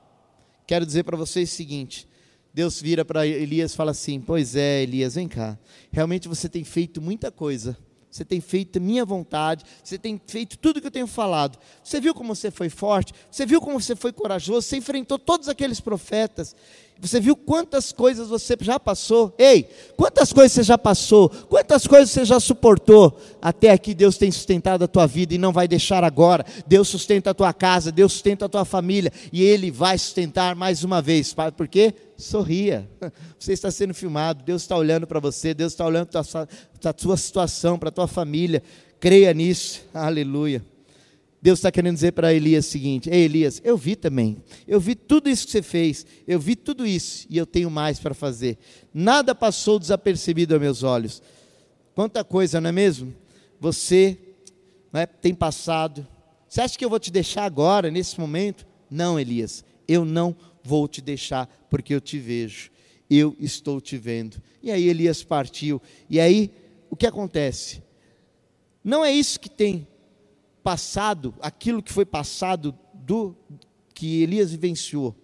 Quero 0.66 0.86
dizer 0.86 1.04
para 1.04 1.18
vocês 1.18 1.52
o 1.52 1.56
seguinte: 1.56 2.08
Deus 2.54 2.82
vira 2.82 3.04
para 3.04 3.26
Elias 3.28 3.74
e 3.74 3.76
fala 3.76 3.92
assim: 3.92 4.22
Pois 4.22 4.56
é, 4.56 4.84
Elias, 4.84 5.16
vem 5.16 5.28
cá. 5.28 5.58
Realmente 5.92 6.28
você 6.28 6.48
tem 6.48 6.64
feito 6.64 7.02
muita 7.02 7.32
coisa. 7.32 7.78
Você 8.12 8.26
tem 8.26 8.42
feito 8.42 8.82
minha 8.82 9.06
vontade, 9.06 9.64
você 9.82 9.98
tem 9.98 10.20
feito 10.28 10.58
tudo 10.58 10.82
que 10.82 10.88
eu 10.88 10.92
tenho 10.92 11.08
falado. 11.08 11.58
Você 11.82 12.02
viu 12.02 12.14
como 12.14 12.36
você 12.36 12.52
foi 12.52 12.70
forte, 12.70 13.14
você 13.32 13.46
viu 13.46 13.62
como 13.62 13.80
você 13.80 13.96
foi 13.96 14.12
corajoso, 14.12 14.68
você 14.68 14.78
enfrentou 14.78 15.18
todos 15.18 15.48
aqueles 15.48 15.80
profetas. 15.80 16.56
Você 17.02 17.20
viu 17.20 17.36
quantas 17.36 17.92
coisas 17.92 18.28
você 18.28 18.56
já 18.62 18.80
passou? 18.80 19.34
Ei, 19.40 19.68
quantas 19.98 20.32
coisas 20.32 20.52
você 20.52 20.62
já 20.62 20.78
passou? 20.78 21.30
Quantas 21.30 21.88
coisas 21.88 22.12
você 22.12 22.24
já 22.24 22.40
suportou? 22.40 23.20
Até 23.42 23.72
aqui 23.72 23.96
Deus 23.96 24.18
tem 24.18 24.30
sustentado 24.32 24.84
a 24.84 24.88
tua 24.88 25.08
vida 25.08 25.34
e 25.34 25.40
não 25.40 25.52
vai 25.52 25.68
deixar 25.68 26.04
agora. 26.04 26.46
Deus 26.68 26.88
sustenta 26.88 27.32
a 27.32 27.34
tua 27.34 27.52
casa, 27.54 27.92
Deus 27.92 28.14
sustenta 28.14 28.46
a 28.46 28.50
tua 28.50 28.64
família 28.64 29.12
e 29.34 29.42
Ele 29.42 29.72
vai 29.72 29.98
sustentar 29.98 30.56
mais 30.56 30.84
uma 30.84 31.02
vez. 31.02 31.36
Por 31.58 31.68
quê? 31.68 31.92
Sorria. 32.16 32.88
Você 33.40 33.54
está 33.54 33.72
sendo 33.72 33.96
filmado, 33.96 34.44
Deus 34.44 34.62
está 34.62 34.78
olhando 34.78 35.08
para 35.08 35.20
você, 35.20 35.56
Deus 35.56 35.74
está 35.74 35.84
olhando 35.84 36.08
para 36.08 36.48
a 36.86 36.94
tua 36.94 37.18
situação, 37.18 37.80
para 37.80 37.90
a 37.90 37.92
tua 37.92 38.08
família. 38.08 38.62
Creia 39.00 39.34
nisso. 39.34 39.82
Aleluia. 39.92 40.64
Deus 41.42 41.58
está 41.58 41.72
querendo 41.72 41.96
dizer 41.96 42.12
para 42.12 42.34
Elias 42.34 42.68
o 42.68 42.70
seguinte: 42.70 43.10
Ei, 43.10 43.24
Elias, 43.24 43.60
eu 43.64 43.76
vi 43.76 43.96
também, 43.96 44.38
eu 44.68 44.80
vi 44.80 44.94
tudo 44.94 45.28
isso 45.28 45.46
que 45.46 45.52
você 45.52 45.64
fez, 45.64 46.06
eu 46.28 46.40
vi 46.40 46.56
tudo 46.56 46.86
isso 46.86 47.26
e 47.30 47.38
eu 47.38 47.48
tenho 47.48 47.72
mais 47.72 48.00
para 48.00 48.14
fazer. 48.14 48.60
Nada 48.94 49.34
passou 49.34 49.80
desapercebido 49.80 50.54
aos 50.54 50.62
meus 50.62 50.84
olhos. 50.84 51.22
Quanta 51.96 52.24
coisa, 52.24 52.62
não 52.62 52.70
é 52.70 52.72
mesmo? 52.72 53.14
Você 53.60 54.18
é, 54.94 55.06
tem 55.06 55.34
passado. 55.34 56.08
Você 56.48 56.62
acha 56.62 56.78
que 56.78 56.86
eu 56.86 56.90
vou 56.90 57.00
te 57.00 57.12
deixar 57.12 57.46
agora, 57.46 57.90
nesse 57.90 58.20
momento? 58.20 58.68
Não, 58.90 59.20
Elias, 59.20 59.64
eu 59.88 60.06
não 60.06 60.36
vou 60.64 60.88
te 60.88 61.02
deixar, 61.02 61.48
porque 61.70 61.94
eu 61.94 62.02
te 62.02 62.20
vejo, 62.20 62.70
eu 63.10 63.36
estou 63.40 63.82
te 63.82 63.98
vendo. 63.98 64.42
E 64.62 64.72
aí 64.72 64.88
Elias 64.88 65.24
partiu, 65.24 65.82
e 66.10 66.20
aí 66.20 66.52
o 66.90 66.96
que 66.96 67.08
acontece? 67.08 67.82
Não 68.84 69.04
é 69.04 69.12
isso 69.12 69.40
que 69.40 69.50
tem 69.50 69.88
passado, 70.64 71.34
aquilo 71.42 71.82
que 71.82 71.92
foi 71.92 72.06
passado 72.06 72.78
do 72.94 73.36
que 73.94 74.22
Elias 74.24 74.52
vivenciou, 74.52 75.16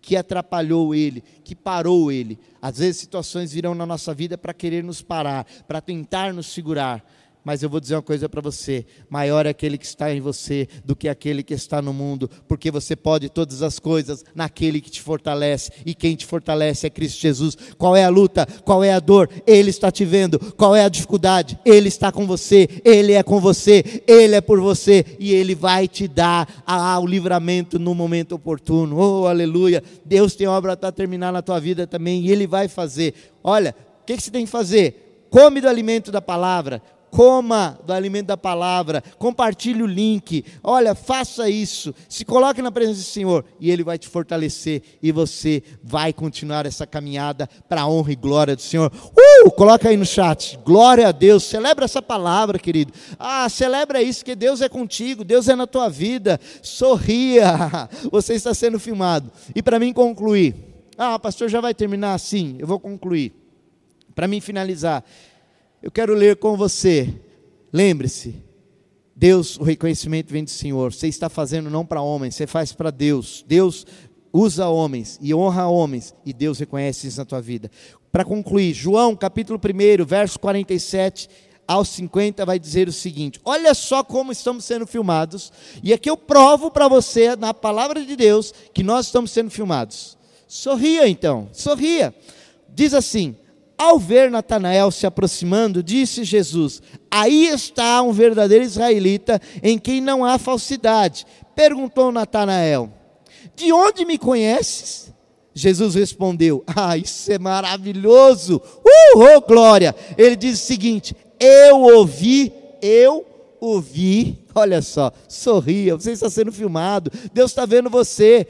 que 0.00 0.16
atrapalhou 0.16 0.94
ele, 0.94 1.22
que 1.42 1.54
parou 1.54 2.10
ele. 2.12 2.38
Às 2.60 2.78
vezes 2.78 3.00
situações 3.00 3.52
virão 3.52 3.74
na 3.74 3.86
nossa 3.86 4.12
vida 4.14 4.36
para 4.36 4.52
querer 4.52 4.82
nos 4.84 5.02
parar, 5.02 5.46
para 5.66 5.80
tentar 5.80 6.32
nos 6.32 6.46
segurar. 6.46 7.04
Mas 7.44 7.62
eu 7.62 7.68
vou 7.68 7.78
dizer 7.78 7.94
uma 7.94 8.02
coisa 8.02 8.28
para 8.28 8.40
você: 8.40 8.86
maior 9.08 9.44
é 9.44 9.50
aquele 9.50 9.76
que 9.76 9.84
está 9.84 10.12
em 10.12 10.20
você 10.20 10.66
do 10.84 10.96
que 10.96 11.08
aquele 11.08 11.42
que 11.42 11.52
está 11.52 11.82
no 11.82 11.92
mundo, 11.92 12.30
porque 12.48 12.70
você 12.70 12.96
pode 12.96 13.28
todas 13.28 13.60
as 13.60 13.78
coisas 13.78 14.24
naquele 14.34 14.80
que 14.80 14.90
te 14.90 15.02
fortalece, 15.02 15.70
e 15.84 15.94
quem 15.94 16.16
te 16.16 16.24
fortalece 16.24 16.86
é 16.86 16.90
Cristo 16.90 17.20
Jesus. 17.20 17.56
Qual 17.76 17.94
é 17.94 18.04
a 18.04 18.08
luta? 18.08 18.46
Qual 18.64 18.82
é 18.82 18.92
a 18.92 18.98
dor? 18.98 19.28
Ele 19.46 19.68
está 19.68 19.90
te 19.90 20.04
vendo. 20.04 20.38
Qual 20.54 20.74
é 20.74 20.84
a 20.84 20.88
dificuldade? 20.88 21.58
Ele 21.64 21.88
está 21.88 22.10
com 22.10 22.26
você, 22.26 22.66
ele 22.82 23.12
é 23.12 23.22
com 23.22 23.38
você, 23.38 24.02
ele 24.06 24.34
é 24.34 24.40
por 24.40 24.58
você, 24.60 25.04
e 25.18 25.34
ele 25.34 25.54
vai 25.54 25.86
te 25.86 26.08
dar 26.08 26.48
o 27.02 27.06
livramento 27.06 27.78
no 27.78 27.94
momento 27.94 28.34
oportuno. 28.36 28.96
Oh, 28.96 29.26
aleluia! 29.26 29.82
Deus 30.04 30.34
tem 30.34 30.46
obra 30.46 30.76
para 30.76 30.90
terminar 30.90 31.30
na 31.30 31.42
tua 31.42 31.60
vida 31.60 31.86
também, 31.86 32.22
e 32.22 32.32
ele 32.32 32.46
vai 32.46 32.68
fazer. 32.68 33.14
Olha, 33.42 33.74
o 34.00 34.06
que, 34.06 34.16
que 34.16 34.22
você 34.22 34.30
tem 34.30 34.46
que 34.46 34.50
fazer? 34.50 35.26
Come 35.30 35.60
do 35.60 35.68
alimento 35.68 36.12
da 36.12 36.22
palavra, 36.22 36.80
coma 37.14 37.78
do 37.86 37.92
alimento 37.92 38.26
da 38.26 38.36
palavra, 38.36 39.00
compartilhe 39.20 39.80
o 39.84 39.86
link, 39.86 40.44
olha, 40.64 40.96
faça 40.96 41.48
isso, 41.48 41.94
se 42.08 42.24
coloque 42.24 42.60
na 42.60 42.72
presença 42.72 42.98
do 42.98 43.04
Senhor 43.04 43.44
e 43.60 43.70
Ele 43.70 43.84
vai 43.84 43.96
te 43.96 44.08
fortalecer 44.08 44.82
e 45.00 45.12
você 45.12 45.62
vai 45.80 46.12
continuar 46.12 46.66
essa 46.66 46.84
caminhada 46.84 47.48
para 47.68 47.82
a 47.82 47.88
honra 47.88 48.10
e 48.10 48.16
glória 48.16 48.56
do 48.56 48.62
Senhor. 48.62 48.90
Uh, 48.92 49.48
coloca 49.52 49.88
aí 49.88 49.96
no 49.96 50.04
chat, 50.04 50.58
glória 50.64 51.06
a 51.06 51.12
Deus, 51.12 51.44
celebra 51.44 51.84
essa 51.84 52.02
palavra, 52.02 52.58
querido. 52.58 52.92
Ah, 53.16 53.48
celebra 53.48 54.02
isso, 54.02 54.24
que 54.24 54.34
Deus 54.34 54.60
é 54.60 54.68
contigo, 54.68 55.22
Deus 55.22 55.48
é 55.48 55.54
na 55.54 55.68
tua 55.68 55.88
vida, 55.88 56.40
sorria, 56.62 57.88
você 58.10 58.34
está 58.34 58.52
sendo 58.52 58.80
filmado. 58.80 59.30
E 59.54 59.62
para 59.62 59.78
mim 59.78 59.92
concluir, 59.92 60.56
ah, 60.98 61.16
pastor, 61.16 61.48
já 61.48 61.60
vai 61.60 61.74
terminar? 61.74 62.14
Assim, 62.14 62.56
eu 62.58 62.66
vou 62.66 62.80
concluir. 62.80 63.32
Para 64.16 64.26
mim 64.26 64.40
finalizar, 64.40 65.04
eu 65.84 65.90
quero 65.90 66.14
ler 66.14 66.36
com 66.36 66.56
você. 66.56 67.14
Lembre-se, 67.70 68.42
Deus, 69.14 69.58
o 69.58 69.62
reconhecimento 69.62 70.32
vem 70.32 70.42
do 70.42 70.48
Senhor. 70.48 70.90
Você 70.90 71.08
está 71.08 71.28
fazendo 71.28 71.68
não 71.68 71.84
para 71.84 72.00
homens, 72.00 72.34
você 72.34 72.46
faz 72.46 72.72
para 72.72 72.90
Deus. 72.90 73.44
Deus 73.46 73.86
usa 74.32 74.66
homens 74.66 75.18
e 75.20 75.34
honra 75.34 75.66
homens, 75.66 76.14
e 76.24 76.32
Deus 76.32 76.58
reconhece 76.58 77.06
isso 77.06 77.18
na 77.18 77.26
tua 77.26 77.42
vida. 77.42 77.70
Para 78.10 78.24
concluir, 78.24 78.72
João 78.72 79.14
capítulo 79.14 79.60
1, 79.60 80.06
verso 80.06 80.40
47 80.40 81.28
aos 81.68 81.90
50 81.90 82.46
vai 82.46 82.58
dizer 82.58 82.88
o 82.88 82.92
seguinte: 82.92 83.38
Olha 83.44 83.74
só 83.74 84.02
como 84.02 84.32
estamos 84.32 84.64
sendo 84.64 84.86
filmados, 84.86 85.52
e 85.82 85.92
aqui 85.92 86.08
eu 86.08 86.16
provo 86.16 86.70
para 86.70 86.88
você, 86.88 87.36
na 87.36 87.52
palavra 87.52 88.02
de 88.02 88.16
Deus, 88.16 88.54
que 88.72 88.82
nós 88.82 89.04
estamos 89.04 89.32
sendo 89.32 89.50
filmados. 89.50 90.16
Sorria 90.48 91.06
então, 91.06 91.50
sorria. 91.52 92.14
Diz 92.74 92.94
assim: 92.94 93.36
ao 93.76 93.98
ver 93.98 94.30
Natanael 94.30 94.90
se 94.90 95.06
aproximando, 95.06 95.82
disse 95.82 96.24
Jesus: 96.24 96.80
Aí 97.10 97.46
está 97.46 98.02
um 98.02 98.12
verdadeiro 98.12 98.64
israelita 98.64 99.40
em 99.62 99.78
quem 99.78 100.00
não 100.00 100.24
há 100.24 100.38
falsidade. 100.38 101.26
Perguntou 101.54 102.12
Natanael: 102.12 102.92
De 103.56 103.72
onde 103.72 104.04
me 104.04 104.16
conheces? 104.16 105.12
Jesus 105.54 105.94
respondeu: 105.94 106.64
Ah, 106.66 106.96
isso 106.96 107.30
é 107.32 107.38
maravilhoso! 107.38 108.56
Uh, 108.56 109.36
oh, 109.36 109.40
glória! 109.40 109.94
Ele 110.16 110.36
diz 110.36 110.60
o 110.60 110.66
seguinte: 110.66 111.16
Eu 111.38 111.80
ouvi, 111.80 112.52
eu 112.80 113.24
ouvi. 113.60 114.44
Olha 114.54 114.80
só, 114.82 115.12
sorria, 115.28 115.96
você 115.96 116.12
está 116.12 116.30
sendo 116.30 116.52
filmado, 116.52 117.10
Deus 117.32 117.50
está 117.50 117.66
vendo 117.66 117.90
você. 117.90 118.46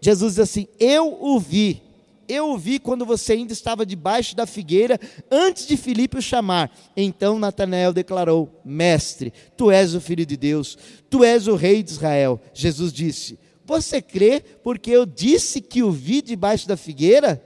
Jesus 0.00 0.34
diz 0.34 0.40
assim: 0.40 0.66
Eu 0.78 1.16
ouvi 1.20 1.83
eu 2.28 2.50
o 2.50 2.58
vi 2.58 2.78
quando 2.78 3.04
você 3.04 3.34
ainda 3.34 3.52
estava 3.52 3.84
debaixo 3.84 4.34
da 4.36 4.46
figueira, 4.46 4.98
antes 5.30 5.66
de 5.66 5.76
Filipe 5.76 6.18
o 6.18 6.22
chamar. 6.22 6.70
Então 6.96 7.38
Natanael 7.38 7.92
declarou: 7.92 8.60
Mestre, 8.64 9.32
tu 9.56 9.70
és 9.70 9.94
o 9.94 10.00
filho 10.00 10.24
de 10.26 10.36
Deus, 10.36 10.76
tu 11.08 11.24
és 11.24 11.46
o 11.46 11.54
rei 11.54 11.82
de 11.82 11.90
Israel. 11.90 12.40
Jesus 12.52 12.92
disse: 12.92 13.38
Você 13.64 14.00
crê 14.00 14.42
porque 14.62 14.90
eu 14.90 15.06
disse 15.06 15.60
que 15.60 15.82
o 15.82 15.90
vi 15.90 16.22
debaixo 16.22 16.68
da 16.68 16.76
figueira? 16.76 17.42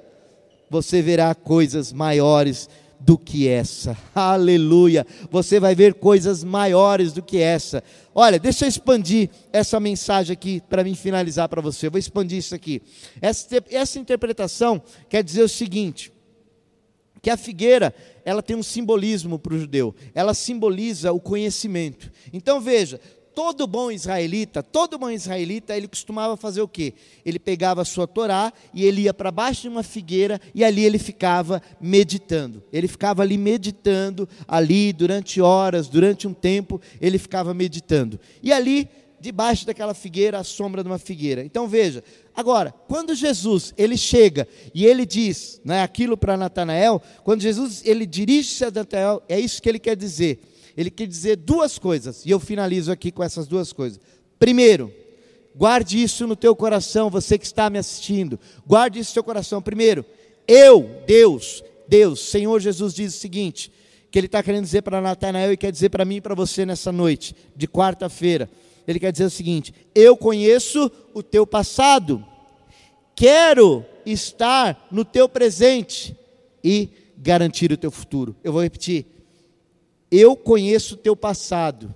Você 0.71 1.01
verá 1.01 1.35
coisas 1.35 1.93
maiores 1.93 2.69
do 3.01 3.17
que 3.17 3.49
essa. 3.49 3.97
Aleluia! 4.15 5.07
Você 5.31 5.61
vai 5.61 5.75
ver 5.75 5.95
coisas 5.95 6.43
maiores 6.43 7.13
do 7.13 7.23
que 7.23 7.39
essa. 7.39 7.83
Olha, 8.15 8.39
deixa 8.39 8.65
eu 8.65 8.69
expandir 8.69 9.31
essa 9.53 9.79
mensagem 9.79 10.33
aqui 10.33 10.63
para 10.69 10.85
mim 10.85 10.95
finalizar 10.95 11.49
para 11.49 11.63
você. 11.63 11.87
Eu 11.87 11.91
vou 11.91 11.99
expandir 11.99 12.39
isso 12.39 12.55
aqui. 12.55 12.83
Essa, 13.21 13.63
essa 13.71 13.99
interpretação 13.99 14.83
quer 15.09 15.23
dizer 15.23 15.43
o 15.43 15.49
seguinte: 15.49 16.13
que 17.21 17.31
a 17.31 17.37
figueira 17.37 17.95
ela 18.25 18.43
tem 18.43 18.57
um 18.57 18.63
simbolismo 18.63 19.39
para 19.39 19.55
o 19.55 19.59
judeu. 19.59 19.95
Ela 20.15 20.35
simboliza 20.35 21.13
o 21.13 21.21
conhecimento. 21.21 22.11
Então 22.33 22.61
veja, 22.61 23.01
todo 23.35 23.67
bom 23.67 23.91
israelita, 23.91 24.63
todo 24.63 24.99
bom 24.99 25.11
israelita, 25.11 25.77
ele 25.77 25.89
costumava 25.89 26.37
fazer 26.37 26.61
o 26.61 26.69
quê? 26.69 26.95
Ele 27.25 27.39
pegava 27.39 27.83
a 27.83 27.85
sua 27.85 28.07
Torá 28.07 28.53
e 28.75 28.85
ele 28.85 29.03
ia 29.03 29.15
para 29.15 29.31
baixo 29.31 29.63
de 29.63 29.69
uma 29.69 29.83
figueira 29.83 30.41
e 30.55 30.65
ali 30.65 30.85
ele 30.85 30.99
ficava 30.99 31.63
meditando. 31.81 32.63
Ele 32.73 32.89
ficava 32.89 33.23
ali 33.23 33.39
meditando, 33.39 34.29
ali 34.47 34.93
durante 34.93 35.41
horas, 35.41 35.89
durante 35.89 36.27
um 36.27 36.35
tempo, 36.35 36.81
ele 37.01 37.19
ficava 37.19 37.55
meditando. 37.55 38.19
E 38.43 38.53
ali, 38.53 38.89
debaixo 39.21 39.67
daquela 39.67 39.95
figueira, 39.95 40.39
a 40.39 40.45
sombra 40.45 40.83
de 40.83 40.89
uma 40.89 40.99
figueira. 40.99 41.45
Então 41.45 41.69
veja, 41.69 42.03
agora, 42.35 42.75
quando 42.89 43.15
Jesus, 43.15 43.73
ele 43.77 43.97
chega 43.97 44.47
e 44.75 44.85
ele 44.85 45.07
diz, 45.07 45.61
né, 45.65 45.83
aquilo 45.83 46.17
para 46.17 46.37
Natanael, 46.37 47.01
quando 47.25 47.43
Jesus, 47.43 47.83
ele 47.85 48.07
dirige-se 48.07 48.65
a 48.65 48.71
Natanael, 48.71 49.23
é 49.29 49.39
isso 49.39 49.63
que 49.63 49.69
ele 49.69 49.79
quer 49.79 49.97
dizer 49.97 50.41
ele 50.79 50.93
quer 50.93 51.09
dizer 51.09 51.35
duas 51.35 51.77
coisas, 51.77 52.25
e 52.25 52.31
eu 52.31 52.39
finalizo 52.39 52.93
aqui 52.93 53.11
com 53.11 53.25
essas 53.25 53.49
duas 53.49 53.73
coisas. 53.73 53.99
Primeiro, 54.39 54.95
guarde 55.53 56.01
isso 56.01 56.25
no 56.25 56.37
teu 56.37 56.55
coração, 56.55 57.11
você 57.11 57.37
que 57.37 57.45
está 57.45 57.69
me 57.69 57.81
assistindo, 57.81 58.39
guarde 58.65 59.01
isso 59.01 59.11
no 59.11 59.15
teu 59.15 59.25
coração. 59.25 59.61
Primeiro, 59.61 60.05
eu, 60.47 61.03
Deus, 61.05 61.65
Deus, 61.89 62.21
Senhor 62.21 62.61
Jesus 62.61 62.95
diz 62.95 63.13
o 63.13 63.19
seguinte, 63.19 63.73
que 64.09 64.21
Ele 64.21 64.27
está 64.27 64.41
querendo 64.41 64.63
dizer 64.63 64.83
para 64.83 65.01
Natanael 65.01 65.53
e 65.53 65.57
quer 65.57 65.73
dizer 65.73 65.89
para 65.89 66.05
mim 66.05 66.19
e 66.19 66.21
para 66.21 66.37
você 66.37 66.65
nessa 66.65 66.93
noite, 66.93 67.35
de 67.57 67.67
quarta-feira. 67.67 68.49
Ele 68.87 69.01
quer 69.01 69.11
dizer 69.11 69.25
o 69.25 69.31
seguinte: 69.31 69.75
eu 69.97 70.17
conheço 70.17 70.89
o 71.13 71.25
teu 71.25 71.45
passado, 71.45 72.25
quero 73.17 73.85
estar 74.07 74.87
no 74.93 75.05
teu 75.05 75.29
presente 75.29 76.17
e 76.63 76.89
garantir 77.17 77.73
o 77.73 77.77
teu 77.77 77.91
futuro. 77.91 78.37
Eu 78.45 78.53
vou 78.53 78.63
repetir 78.63 79.18
eu 80.11 80.37
conheço 80.37 80.95
o 80.95 80.99
teu 80.99 81.15
passado, 81.15 81.95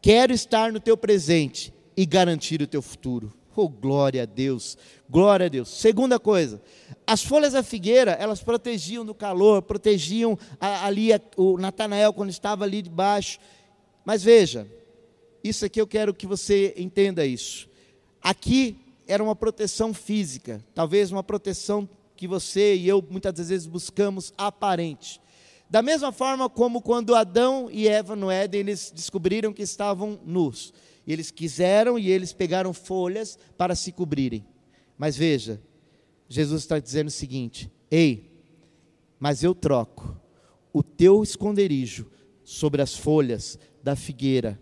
quero 0.00 0.32
estar 0.32 0.72
no 0.72 0.80
teu 0.80 0.96
presente 0.96 1.72
e 1.96 2.04
garantir 2.04 2.60
o 2.62 2.66
teu 2.66 2.82
futuro. 2.82 3.32
Oh, 3.56 3.68
glória 3.68 4.22
a 4.22 4.26
Deus, 4.26 4.78
glória 5.08 5.46
a 5.46 5.48
Deus. 5.48 5.68
Segunda 5.68 6.18
coisa, 6.18 6.62
as 7.06 7.22
folhas 7.22 7.52
da 7.52 7.62
figueira, 7.62 8.12
elas 8.12 8.42
protegiam 8.42 9.04
do 9.04 9.14
calor, 9.14 9.60
protegiam 9.62 10.38
ali 10.58 11.10
o 11.36 11.58
Natanael 11.58 12.12
quando 12.12 12.30
estava 12.30 12.64
ali 12.64 12.80
debaixo. 12.80 13.38
Mas 14.04 14.22
veja, 14.22 14.66
isso 15.42 15.64
aqui 15.66 15.80
eu 15.80 15.86
quero 15.86 16.14
que 16.14 16.26
você 16.26 16.72
entenda 16.76 17.26
isso. 17.26 17.68
Aqui 18.22 18.76
era 19.06 19.22
uma 19.22 19.34
proteção 19.34 19.92
física, 19.92 20.64
talvez 20.74 21.10
uma 21.10 21.22
proteção 21.22 21.88
que 22.16 22.28
você 22.28 22.76
e 22.76 22.88
eu 22.88 23.04
muitas 23.10 23.48
vezes 23.48 23.66
buscamos 23.66 24.32
aparente. 24.38 25.20
Da 25.70 25.82
mesma 25.82 26.10
forma 26.10 26.50
como 26.50 26.82
quando 26.82 27.14
Adão 27.14 27.68
e 27.70 27.86
Eva 27.86 28.16
no 28.16 28.28
Éden, 28.28 28.60
eles 28.60 28.92
descobriram 28.92 29.52
que 29.52 29.62
estavam 29.62 30.18
nus. 30.26 30.74
Eles 31.06 31.30
quiseram 31.30 31.96
e 31.96 32.10
eles 32.10 32.32
pegaram 32.32 32.74
folhas 32.74 33.38
para 33.56 33.76
se 33.76 33.92
cobrirem. 33.92 34.44
Mas 34.98 35.16
veja, 35.16 35.62
Jesus 36.28 36.62
está 36.62 36.80
dizendo 36.80 37.06
o 37.06 37.12
seguinte: 37.12 37.70
Ei, 37.88 38.32
mas 39.18 39.44
eu 39.44 39.54
troco 39.54 40.20
o 40.72 40.82
teu 40.82 41.22
esconderijo 41.22 42.10
sobre 42.42 42.82
as 42.82 42.96
folhas 42.96 43.56
da 43.80 43.94
figueira, 43.94 44.60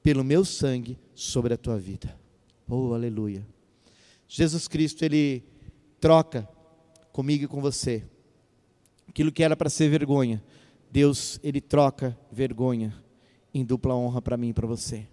pelo 0.00 0.22
meu 0.22 0.44
sangue 0.44 0.96
sobre 1.12 1.54
a 1.54 1.56
tua 1.56 1.76
vida. 1.76 2.16
Oh, 2.68 2.94
aleluia. 2.94 3.44
Jesus 4.28 4.68
Cristo, 4.68 5.04
ele 5.04 5.42
troca 6.00 6.48
comigo 7.12 7.44
e 7.44 7.48
com 7.48 7.60
você 7.60 8.04
Aquilo 9.10 9.32
que 9.32 9.42
era 9.42 9.56
para 9.56 9.68
ser 9.68 9.88
vergonha, 9.88 10.40
Deus, 10.88 11.40
ele 11.42 11.60
troca 11.60 12.16
vergonha 12.30 12.94
em 13.52 13.64
dupla 13.64 13.92
honra 13.92 14.22
para 14.22 14.36
mim 14.36 14.50
e 14.50 14.52
para 14.52 14.68
você. 14.68 15.04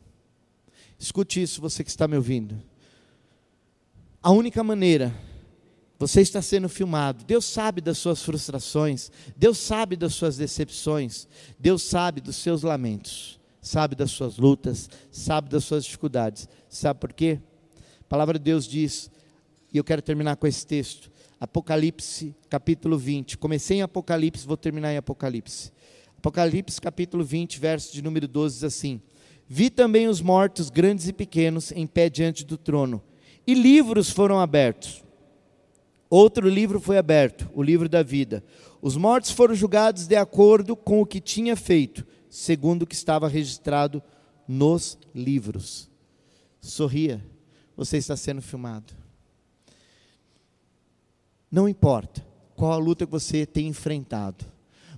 Escute 0.99 1.41
isso, 1.41 1.59
você 1.59 1.83
que 1.83 1.89
está 1.89 2.07
me 2.07 2.15
ouvindo. 2.15 2.61
A 4.21 4.29
única 4.29 4.63
maneira, 4.63 5.11
você 5.97 6.21
está 6.21 6.43
sendo 6.43 6.69
filmado. 6.69 7.25
Deus 7.25 7.43
sabe 7.45 7.81
das 7.81 7.97
suas 7.97 8.21
frustrações, 8.21 9.11
Deus 9.35 9.57
sabe 9.57 9.95
das 9.95 10.13
suas 10.13 10.37
decepções, 10.37 11.27
Deus 11.57 11.81
sabe 11.81 12.21
dos 12.21 12.35
seus 12.35 12.61
lamentos, 12.61 13.39
sabe 13.59 13.95
das 13.95 14.11
suas 14.11 14.37
lutas, 14.37 14.91
sabe 15.09 15.49
das 15.49 15.63
suas 15.63 15.83
dificuldades. 15.83 16.47
Sabe 16.69 16.99
por 16.99 17.13
quê? 17.13 17.39
A 18.01 18.03
palavra 18.03 18.37
de 18.37 18.45
Deus 18.45 18.67
diz, 18.67 19.09
e 19.73 19.77
eu 19.79 19.83
quero 19.83 20.03
terminar 20.03 20.35
com 20.35 20.45
esse 20.45 20.67
texto, 20.67 21.09
Apocalipse, 21.39 22.35
capítulo 22.49 22.97
20. 22.97 23.37
Comecei 23.37 23.77
em 23.77 23.81
Apocalipse, 23.81 24.47
vou 24.47 24.57
terminar 24.57 24.91
em 24.91 24.97
Apocalipse. 24.97 25.71
Apocalipse, 26.17 26.81
capítulo 26.81 27.23
20, 27.23 27.59
verso 27.59 27.93
de 27.93 28.01
número 28.01 28.27
12, 28.27 28.55
diz 28.55 28.63
assim: 28.63 28.99
Vi 29.47 29.69
também 29.69 30.07
os 30.07 30.19
mortos, 30.19 30.69
grandes 30.69 31.07
e 31.07 31.13
pequenos, 31.13 31.71
em 31.71 31.85
pé 31.85 32.09
diante 32.09 32.43
do 32.43 32.57
trono, 32.57 33.03
e 33.45 33.53
livros 33.53 34.09
foram 34.09 34.39
abertos. 34.39 35.03
Outro 36.09 36.49
livro 36.49 36.79
foi 36.79 36.97
aberto, 36.97 37.49
o 37.53 37.61
livro 37.61 37.87
da 37.87 38.01
vida. 38.01 38.43
Os 38.81 38.95
mortos 38.95 39.29
foram 39.29 39.53
julgados 39.53 40.07
de 40.07 40.15
acordo 40.15 40.75
com 40.75 41.01
o 41.01 41.05
que 41.05 41.19
tinha 41.19 41.55
feito, 41.55 42.05
segundo 42.29 42.83
o 42.83 42.87
que 42.87 42.95
estava 42.95 43.27
registrado 43.27 44.01
nos 44.47 44.97
livros. 45.13 45.89
Sorria, 46.61 47.23
você 47.75 47.97
está 47.97 48.15
sendo 48.15 48.41
filmado. 48.41 49.06
Não 51.49 51.67
importa 51.67 52.25
qual 52.55 52.73
a 52.73 52.77
luta 52.77 53.05
que 53.05 53.11
você 53.11 53.45
tem 53.45 53.67
enfrentado. 53.67 54.45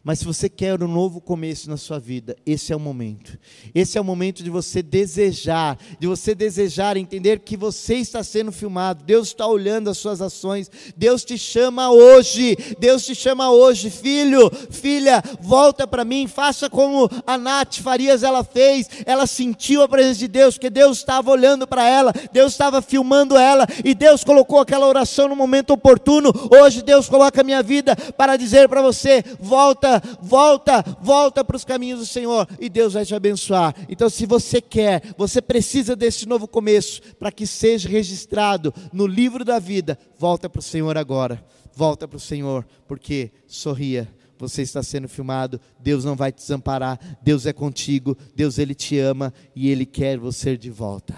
Mas 0.03 0.19
se 0.19 0.25
você 0.25 0.47
quer 0.47 0.81
um 0.81 0.88
novo 0.88 1.19
começo 1.19 1.69
na 1.69 1.77
sua 1.77 1.99
vida, 1.99 2.35
esse 2.45 2.71
é 2.71 2.75
o 2.75 2.79
momento. 2.79 3.38
Esse 3.75 3.97
é 3.97 4.01
o 4.01 4.03
momento 4.03 4.43
de 4.43 4.49
você 4.49 4.81
desejar, 4.81 5.77
de 5.99 6.07
você 6.07 6.33
desejar 6.33 6.95
entender 6.95 7.39
que 7.39 7.57
você 7.57 7.95
está 7.95 8.23
sendo 8.23 8.51
filmado. 8.51 9.03
Deus 9.03 9.29
está 9.29 9.45
olhando 9.45 9.89
as 9.89 9.97
suas 9.97 10.21
ações. 10.21 10.71
Deus 10.95 11.25
te 11.25 11.38
chama 11.38 11.91
hoje. 11.91 12.55
Deus 12.79 13.05
te 13.05 13.13
chama 13.13 13.51
hoje, 13.51 13.89
filho, 13.89 14.49
filha, 14.69 15.21
volta 15.41 15.88
para 15.88 16.05
mim, 16.05 16.27
faça 16.27 16.69
como 16.69 17.09
a 17.25 17.38
Nath 17.38 17.77
Farias 17.77 18.23
ela 18.23 18.43
fez. 18.43 18.89
Ela 19.05 19.27
sentiu 19.27 19.81
a 19.81 19.89
presença 19.89 20.19
de 20.19 20.27
Deus, 20.27 20.55
porque 20.55 20.69
Deus 20.69 20.99
estava 20.99 21.29
olhando 21.31 21.67
para 21.67 21.88
ela, 21.88 22.13
Deus 22.31 22.53
estava 22.53 22.81
filmando 22.81 23.38
ela 23.38 23.67
e 23.83 23.93
Deus 23.93 24.23
colocou 24.23 24.59
aquela 24.59 24.88
oração 24.88 25.27
no 25.27 25.35
momento 25.35 25.71
oportuno. 25.71 26.31
Hoje 26.51 26.81
Deus 26.81 27.09
coloca 27.09 27.41
a 27.41 27.43
minha 27.43 27.62
vida 27.62 27.95
para 28.17 28.38
dizer 28.38 28.69
para 28.69 28.81
você: 28.81 29.23
volta 29.39 29.88
volta, 29.89 30.19
volta, 30.21 30.97
volta 31.02 31.43
para 31.43 31.56
os 31.56 31.65
caminhos 31.65 31.99
do 31.99 32.06
Senhor 32.06 32.47
e 32.60 32.69
Deus 32.69 32.93
vai 32.93 33.06
te 33.06 33.15
abençoar. 33.15 33.75
Então, 33.88 34.10
se 34.10 34.25
você 34.25 34.62
quer, 34.62 35.02
você 35.17 35.41
precisa 35.41 35.95
desse 35.95 36.28
novo 36.28 36.47
começo 36.47 37.02
para 37.17 37.32
que 37.32 37.47
seja 37.47 37.89
registrado 37.89 38.73
no 38.91 39.08
livro 39.08 39.43
da 39.43 39.60
vida, 39.60 39.97
volta 40.17 40.49
para 40.49 40.60
o 40.60 40.63
Senhor 40.63 40.97
agora. 40.97 41.43
Volta 41.73 42.08
para 42.08 42.17
o 42.17 42.19
Senhor, 42.19 42.67
porque 42.88 43.32
sorria 43.47 44.08
você 44.38 44.62
está 44.62 44.82
sendo 44.82 45.10
filmado, 45.10 45.60
Deus 45.82 46.06
não 46.06 46.15
vai 46.15 46.32
te 46.32 46.38
desamparar, 46.38 46.97
Deus 47.21 47.45
é 47.45 47.52
contigo, 47.52 48.17
Deus 48.34 48.58
ele 48.58 48.73
te 48.73 48.97
ama 48.97 49.34
e 49.54 49.69
ele 49.69 49.86
quer 49.86 50.17
você 50.17 50.56
de 50.56 50.69
volta. 50.69 51.13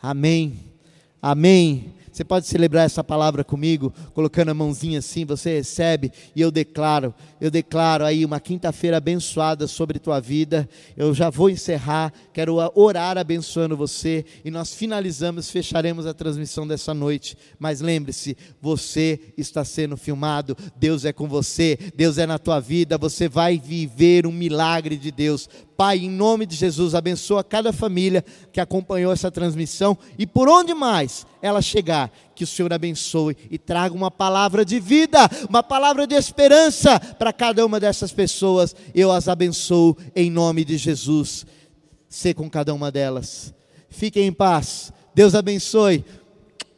Amém. 0.00 0.54
Amém. 1.20 1.92
Você 2.12 2.22
pode 2.22 2.46
celebrar 2.46 2.84
essa 2.84 3.02
palavra 3.02 3.42
comigo, 3.42 3.90
colocando 4.12 4.50
a 4.50 4.54
mãozinha 4.54 4.98
assim, 4.98 5.24
você 5.24 5.56
recebe 5.56 6.12
e 6.36 6.42
eu 6.42 6.50
declaro, 6.50 7.14
eu 7.40 7.50
declaro 7.50 8.04
aí 8.04 8.22
uma 8.22 8.38
quinta-feira 8.38 8.98
abençoada 8.98 9.66
sobre 9.66 9.98
tua 9.98 10.20
vida. 10.20 10.68
Eu 10.94 11.14
já 11.14 11.30
vou 11.30 11.48
encerrar, 11.48 12.12
quero 12.30 12.56
orar 12.74 13.16
abençoando 13.16 13.78
você 13.78 14.26
e 14.44 14.50
nós 14.50 14.74
finalizamos, 14.74 15.50
fecharemos 15.50 16.04
a 16.04 16.12
transmissão 16.12 16.66
dessa 16.66 16.92
noite. 16.92 17.34
Mas 17.58 17.80
lembre-se, 17.80 18.36
você 18.60 19.18
está 19.34 19.64
sendo 19.64 19.96
filmado, 19.96 20.54
Deus 20.76 21.06
é 21.06 21.14
com 21.14 21.26
você, 21.26 21.78
Deus 21.96 22.18
é 22.18 22.26
na 22.26 22.38
tua 22.38 22.60
vida, 22.60 22.98
você 22.98 23.26
vai 23.26 23.58
viver 23.58 24.26
um 24.26 24.32
milagre 24.32 24.98
de 24.98 25.10
Deus. 25.10 25.48
Pai, 25.78 26.00
em 26.00 26.10
nome 26.10 26.44
de 26.44 26.56
Jesus, 26.56 26.94
abençoa 26.94 27.42
cada 27.42 27.72
família 27.72 28.22
que 28.52 28.60
acompanhou 28.60 29.14
essa 29.14 29.30
transmissão 29.30 29.96
e 30.18 30.26
por 30.26 30.46
onde 30.46 30.74
mais 30.74 31.26
ela 31.42 31.60
chegar, 31.60 32.10
que 32.36 32.44
o 32.44 32.46
Senhor 32.46 32.72
abençoe 32.72 33.36
e 33.50 33.58
traga 33.58 33.94
uma 33.94 34.10
palavra 34.10 34.64
de 34.64 34.78
vida, 34.78 35.18
uma 35.48 35.62
palavra 35.62 36.06
de 36.06 36.14
esperança 36.14 36.98
para 37.00 37.32
cada 37.32 37.66
uma 37.66 37.80
dessas 37.80 38.12
pessoas. 38.12 38.74
Eu 38.94 39.10
as 39.10 39.26
abençoo 39.26 39.96
em 40.14 40.30
nome 40.30 40.64
de 40.64 40.78
Jesus. 40.78 41.44
Ser 42.08 42.34
com 42.34 42.48
cada 42.48 42.72
uma 42.72 42.92
delas. 42.92 43.52
Fiquem 43.90 44.28
em 44.28 44.32
paz. 44.32 44.92
Deus 45.14 45.34
abençoe. 45.34 46.04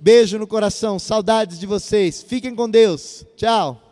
Beijo 0.01 0.39
no 0.39 0.47
coração. 0.47 0.99
Saudades 0.99 1.59
de 1.59 1.67
vocês. 1.67 2.23
Fiquem 2.23 2.55
com 2.55 2.69
Deus. 2.69 3.25
Tchau. 3.37 3.84